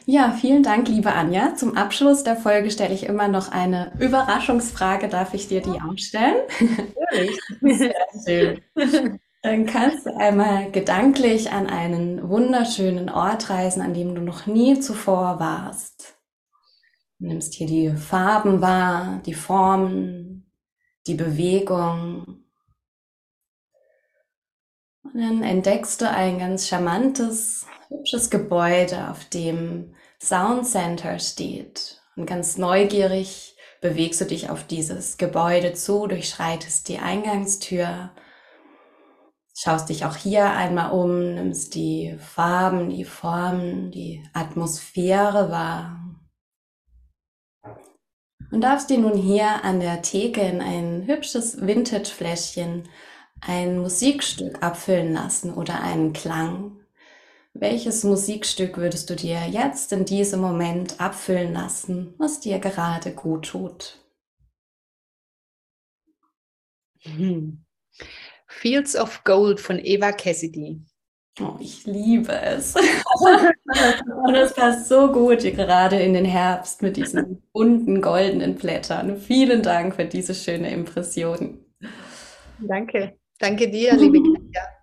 Ja, 0.06 0.32
vielen 0.32 0.64
Dank, 0.64 0.88
liebe 0.88 1.14
Anja. 1.14 1.56
Zum 1.56 1.78
Abschluss 1.78 2.24
der 2.24 2.36
Folge 2.36 2.72
stelle 2.72 2.94
ich 2.94 3.06
immer 3.06 3.28
noch 3.28 3.52
eine 3.52 3.92
Überraschungsfrage. 4.00 5.08
Darf 5.08 5.36
ich 5.36 5.48
dir 5.48 5.62
die 5.62 5.80
auch 5.80 5.98
stellen? 5.98 6.38
Natürlich. 6.96 7.40
Sehr 8.14 8.58
schön. 8.76 9.20
Dann 9.44 9.66
kannst 9.68 10.06
du 10.06 10.16
einmal 10.18 10.72
gedanklich 10.72 11.52
an 11.52 11.68
einen 11.68 12.30
wunderschönen 12.30 13.10
Ort 13.10 13.50
reisen, 13.50 13.82
an 13.82 13.94
dem 13.94 14.16
du 14.16 14.22
noch 14.22 14.48
nie 14.48 14.80
zuvor 14.80 15.40
warst. 15.40 16.16
Du 17.20 17.28
nimmst 17.28 17.54
hier 17.54 17.68
die 17.68 17.92
Farben 17.92 18.62
wahr, 18.62 19.22
die 19.26 19.36
Formen, 19.36 20.52
die 21.06 21.16
Bewegung. 21.16 22.44
Und 25.04 25.20
dann 25.20 25.44
entdeckst 25.44 26.02
du 26.02 26.10
ein 26.10 26.40
ganz 26.40 26.68
charmantes 26.68 27.68
hübsches 27.92 28.30
Gebäude, 28.30 29.10
auf 29.10 29.26
dem 29.26 29.94
Sound 30.22 30.66
Center 30.66 31.20
steht. 31.20 32.02
Und 32.16 32.26
ganz 32.26 32.58
neugierig 32.58 33.56
bewegst 33.82 34.22
du 34.22 34.26
dich 34.26 34.50
auf 34.50 34.66
dieses 34.66 35.18
Gebäude 35.18 35.74
zu, 35.74 36.08
durchschreitest 36.08 36.88
die 36.88 37.00
Eingangstür, 37.00 38.12
Schaust 39.64 39.90
dich 39.90 40.06
auch 40.06 40.16
hier 40.16 40.50
einmal 40.50 40.92
um, 40.92 41.36
nimmst 41.36 41.76
die 41.76 42.18
Farben, 42.18 42.90
die 42.90 43.04
Formen, 43.04 43.92
die 43.92 44.24
Atmosphäre 44.34 45.52
wahr. 45.52 46.00
Und 48.52 48.62
darfst 48.62 48.90
dir 48.90 48.98
nun 48.98 49.16
hier 49.16 49.64
an 49.64 49.80
der 49.80 50.02
Theke 50.02 50.42
in 50.42 50.62
ein 50.62 51.06
hübsches 51.06 51.62
Vintage-Fläschchen 51.62 52.90
ein 53.40 53.78
Musikstück 53.78 54.64
abfüllen 54.64 55.14
lassen 55.14 55.54
oder 55.54 55.82
einen 55.82 56.14
Klang. 56.14 56.81
Welches 57.54 58.04
Musikstück 58.04 58.78
würdest 58.78 59.10
du 59.10 59.16
dir 59.16 59.46
jetzt 59.48 59.92
in 59.92 60.06
diesem 60.06 60.40
Moment 60.40 61.00
abfüllen 61.02 61.54
lassen, 61.54 62.14
was 62.18 62.40
dir 62.40 62.60
gerade 62.60 63.12
gut 63.12 63.50
tut? 63.50 64.00
Hm. 67.02 67.66
Fields 68.48 68.96
of 68.96 69.24
Gold 69.24 69.60
von 69.60 69.80
Eva 69.80 70.12
Cassidy. 70.12 70.82
Oh, 71.40 71.56
ich 71.60 71.86
liebe 71.86 72.34
es. 72.34 72.76
Und 74.26 74.36
es 74.36 74.54
passt 74.54 74.88
so 74.88 75.12
gut 75.12 75.40
gerade 75.40 76.00
in 76.00 76.14
den 76.14 76.26
Herbst 76.26 76.82
mit 76.82 76.98
diesen 76.98 77.42
bunten 77.54 78.02
goldenen 78.02 78.56
Blättern. 78.56 79.18
Vielen 79.18 79.62
Dank 79.62 79.96
für 79.96 80.06
diese 80.06 80.36
schöne 80.36 80.72
Impression. 80.72 81.66
Danke. 82.60 83.18
Danke 83.40 83.70
dir, 83.70 83.96
liebe 83.96 84.20
Katja. 84.22 84.81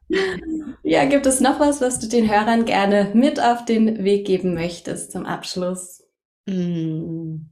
Ja, 0.82 1.04
gibt 1.04 1.26
es 1.26 1.40
noch 1.40 1.60
was, 1.60 1.80
was 1.80 1.98
du 1.98 2.08
den 2.08 2.30
Hörern 2.30 2.64
gerne 2.64 3.12
mit 3.14 3.40
auf 3.40 3.64
den 3.64 4.04
Weg 4.04 4.26
geben 4.26 4.54
möchtest 4.54 5.12
zum 5.12 5.26
Abschluss? 5.26 6.02
Mm. 6.46 7.50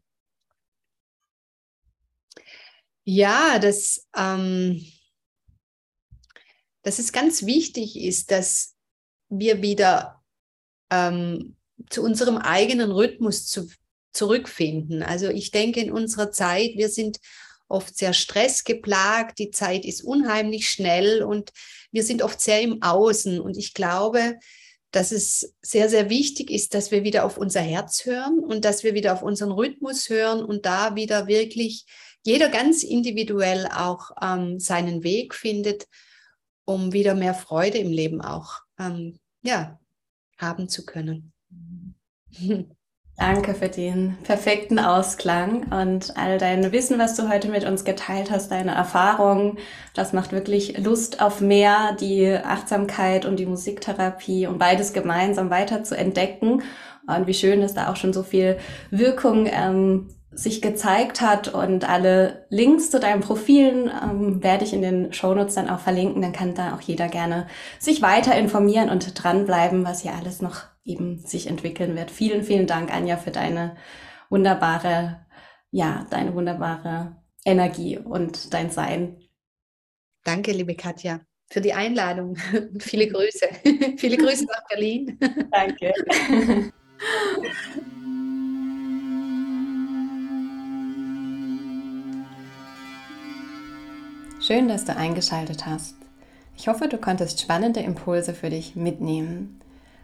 Ja, 3.05 3.59
das, 3.59 4.09
ähm, 4.17 4.85
dass 6.83 6.99
es 6.99 7.13
ganz 7.13 7.45
wichtig 7.47 8.01
ist, 8.01 8.31
dass 8.31 8.75
wir 9.29 9.63
wieder 9.63 10.25
ähm, 10.91 11.57
zu 11.91 12.03
unserem 12.03 12.39
eigenen 12.39 12.91
Rhythmus 12.91 13.47
zu, 13.47 13.69
zurückfinden. 14.13 15.03
Also 15.03 15.29
ich 15.29 15.51
denke, 15.51 15.81
in 15.81 15.93
unserer 15.93 16.33
Zeit, 16.33 16.73
wir 16.77 16.89
sind 16.89 17.19
oft 17.69 17.97
sehr 17.97 18.13
stressgeplagt, 18.13 19.39
die 19.39 19.51
Zeit 19.51 19.85
ist 19.85 20.03
unheimlich 20.03 20.69
schnell 20.69 21.23
und 21.23 21.53
wir 21.91 22.03
sind 22.03 22.23
oft 22.23 22.41
sehr 22.41 22.61
im 22.61 22.83
Außen. 22.83 23.41
Und 23.41 23.57
ich 23.57 23.75
glaube, 23.75 24.39
dass 24.91 25.13
es 25.13 25.55
sehr, 25.63 25.89
sehr 25.89 26.09
wichtig 26.09 26.51
ist, 26.51 26.75
dass 26.75 26.91
wir 26.91 27.05
wieder 27.05 27.25
auf 27.25 27.39
unser 27.39 27.61
Herz 27.61 28.07
hören 28.07 28.39
und 28.39 28.65
dass 28.65 28.85
wir 28.85 28.95
wieder 28.95 29.13
auf 29.13 29.23
unseren 29.23 29.53
Rhythmus 29.53 30.09
hören 30.09 30.45
und 30.45 30.65
da 30.67 30.95
wieder 30.95 31.27
wirklich 31.27 31.85
jeder 32.23 32.49
ganz 32.49 32.83
individuell 32.83 33.67
auch 33.67 34.11
ähm, 34.21 34.59
seinen 34.59 35.03
Weg 35.05 35.35
findet, 35.35 35.87
um 36.65 36.93
wieder 36.93 37.15
mehr 37.15 37.35
Freude 37.35 37.79
im 37.79 37.91
Leben 37.91 38.21
auch 38.21 38.61
ähm, 38.79 39.19
ja, 39.43 39.79
haben 40.39 40.69
zu 40.69 40.85
können. 40.85 41.33
Danke 43.19 43.55
für 43.55 43.69
den 43.71 44.19
perfekten 44.25 44.79
Ausklang 44.79 45.73
und 45.73 46.19
all 46.19 46.37
dein 46.37 46.71
Wissen, 46.71 46.99
was 46.99 47.17
du 47.17 47.31
heute 47.31 47.49
mit 47.49 47.65
uns 47.65 47.85
geteilt 47.85 48.31
hast, 48.31 48.51
deine 48.51 48.75
Erfahrungen. 48.75 49.57
Das 49.95 50.13
macht 50.13 50.33
wirklich 50.33 50.77
Lust 50.77 51.23
auf 51.23 51.41
mehr, 51.41 51.97
die 51.99 52.31
Achtsamkeit 52.31 53.25
und 53.25 53.37
die 53.37 53.47
Musiktherapie 53.47 54.47
und 54.47 54.59
beides 54.59 54.93
gemeinsam 54.93 55.49
weiter 55.49 55.83
zu 55.83 55.97
entdecken. 55.97 56.63
Und 57.07 57.27
wie 57.27 57.33
schön, 57.33 57.63
dass 57.63 57.73
da 57.73 57.91
auch 57.91 57.97
schon 57.97 58.13
so 58.13 58.23
viel 58.23 58.59
Wirkung 58.91 59.49
ähm, 59.51 60.09
sich 60.31 60.61
gezeigt 60.61 61.23
hat 61.23 61.49
und 61.49 61.89
alle 61.89 62.45
Links 62.51 62.91
zu 62.91 63.01
deinen 63.01 63.23
Profilen 63.23 63.91
ähm, 64.03 64.43
werde 64.43 64.65
ich 64.65 64.75
in 64.75 64.83
den 64.83 65.15
Shownotes 65.15 65.55
dann 65.55 65.71
auch 65.71 65.81
verlinken. 65.81 66.21
Dann 66.21 66.33
kann 66.33 66.55
da 66.55 66.75
auch 66.75 66.83
jeder 66.83 67.09
gerne 67.09 67.47
sich 67.79 68.03
weiter 68.03 68.37
informieren 68.37 68.91
und 68.91 69.23
dranbleiben, 69.23 69.87
was 69.87 70.03
hier 70.03 70.13
alles 70.13 70.43
noch 70.43 70.65
eben 70.87 71.19
sich 71.19 71.49
entwickeln 71.49 71.97
wird. 71.97 72.11
Vielen, 72.11 72.43
vielen 72.45 72.67
Dank, 72.67 72.93
Anja, 72.93 73.17
für 73.17 73.33
deine 73.33 73.77
wunderbare, 74.31 75.27
ja, 75.71 76.07
deine 76.11 76.35
wunderbare 76.35 77.17
Energie 77.45 77.99
und 77.99 78.55
dein 78.55 78.71
Sein. 78.71 79.21
Danke, 80.25 80.53
liebe 80.53 80.75
Katja, 80.75 81.21
für 81.49 81.61
die 81.61 81.73
Einladung. 81.73 82.37
Viele 82.79 83.09
Grüße. 83.09 83.47
Viele 83.97 84.17
Grüße 84.17 84.47
nach 84.47 84.67
Berlin. 84.69 85.19
Danke. 85.51 85.93
Schön, 94.41 94.69
dass 94.69 94.85
du 94.85 94.97
eingeschaltet 94.97 95.67
hast. 95.67 95.97
Ich 96.57 96.69
hoffe, 96.69 96.89
du 96.89 96.99
konntest 96.99 97.41
spannende 97.41 97.81
Impulse 97.81 98.33
für 98.33 98.49
dich 98.49 98.77
mitnehmen. 98.77 99.61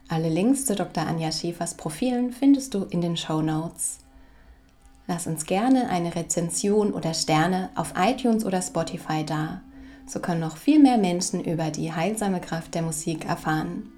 Alle 0.08 0.28
Links 0.28 0.66
zu 0.66 0.74
Dr. 0.74 1.06
Anja 1.06 1.32
Schäfers 1.32 1.74
Profilen 1.74 2.32
findest 2.32 2.74
du 2.74 2.84
in 2.84 3.00
den 3.00 3.16
Show 3.16 3.40
Notes. 3.40 3.98
Lass 5.06 5.26
uns 5.26 5.46
gerne 5.46 5.88
eine 5.88 6.14
Rezension 6.14 6.92
oder 6.92 7.14
Sterne 7.14 7.70
auf 7.74 7.94
iTunes 7.96 8.44
oder 8.44 8.62
Spotify 8.62 9.24
da. 9.24 9.62
So 10.06 10.20
können 10.20 10.40
noch 10.40 10.56
viel 10.56 10.78
mehr 10.78 10.98
Menschen 10.98 11.42
über 11.42 11.70
die 11.70 11.92
heilsame 11.92 12.40
Kraft 12.40 12.74
der 12.74 12.82
Musik 12.82 13.24
erfahren. 13.26 13.90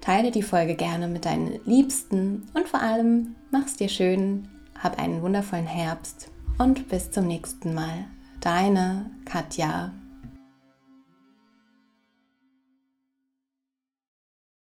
Teile 0.00 0.30
die 0.30 0.42
Folge 0.42 0.76
gerne 0.76 1.08
mit 1.08 1.24
deinen 1.24 1.58
Liebsten 1.64 2.48
und 2.54 2.68
vor 2.68 2.80
allem 2.80 3.34
mach's 3.50 3.76
dir 3.76 3.88
schön, 3.88 4.48
hab 4.78 4.98
einen 5.00 5.20
wundervollen 5.22 5.66
Herbst 5.66 6.30
und 6.58 6.88
bis 6.88 7.10
zum 7.10 7.26
nächsten 7.26 7.74
Mal. 7.74 8.04
Deine 8.40 9.10
Katja. 9.24 9.92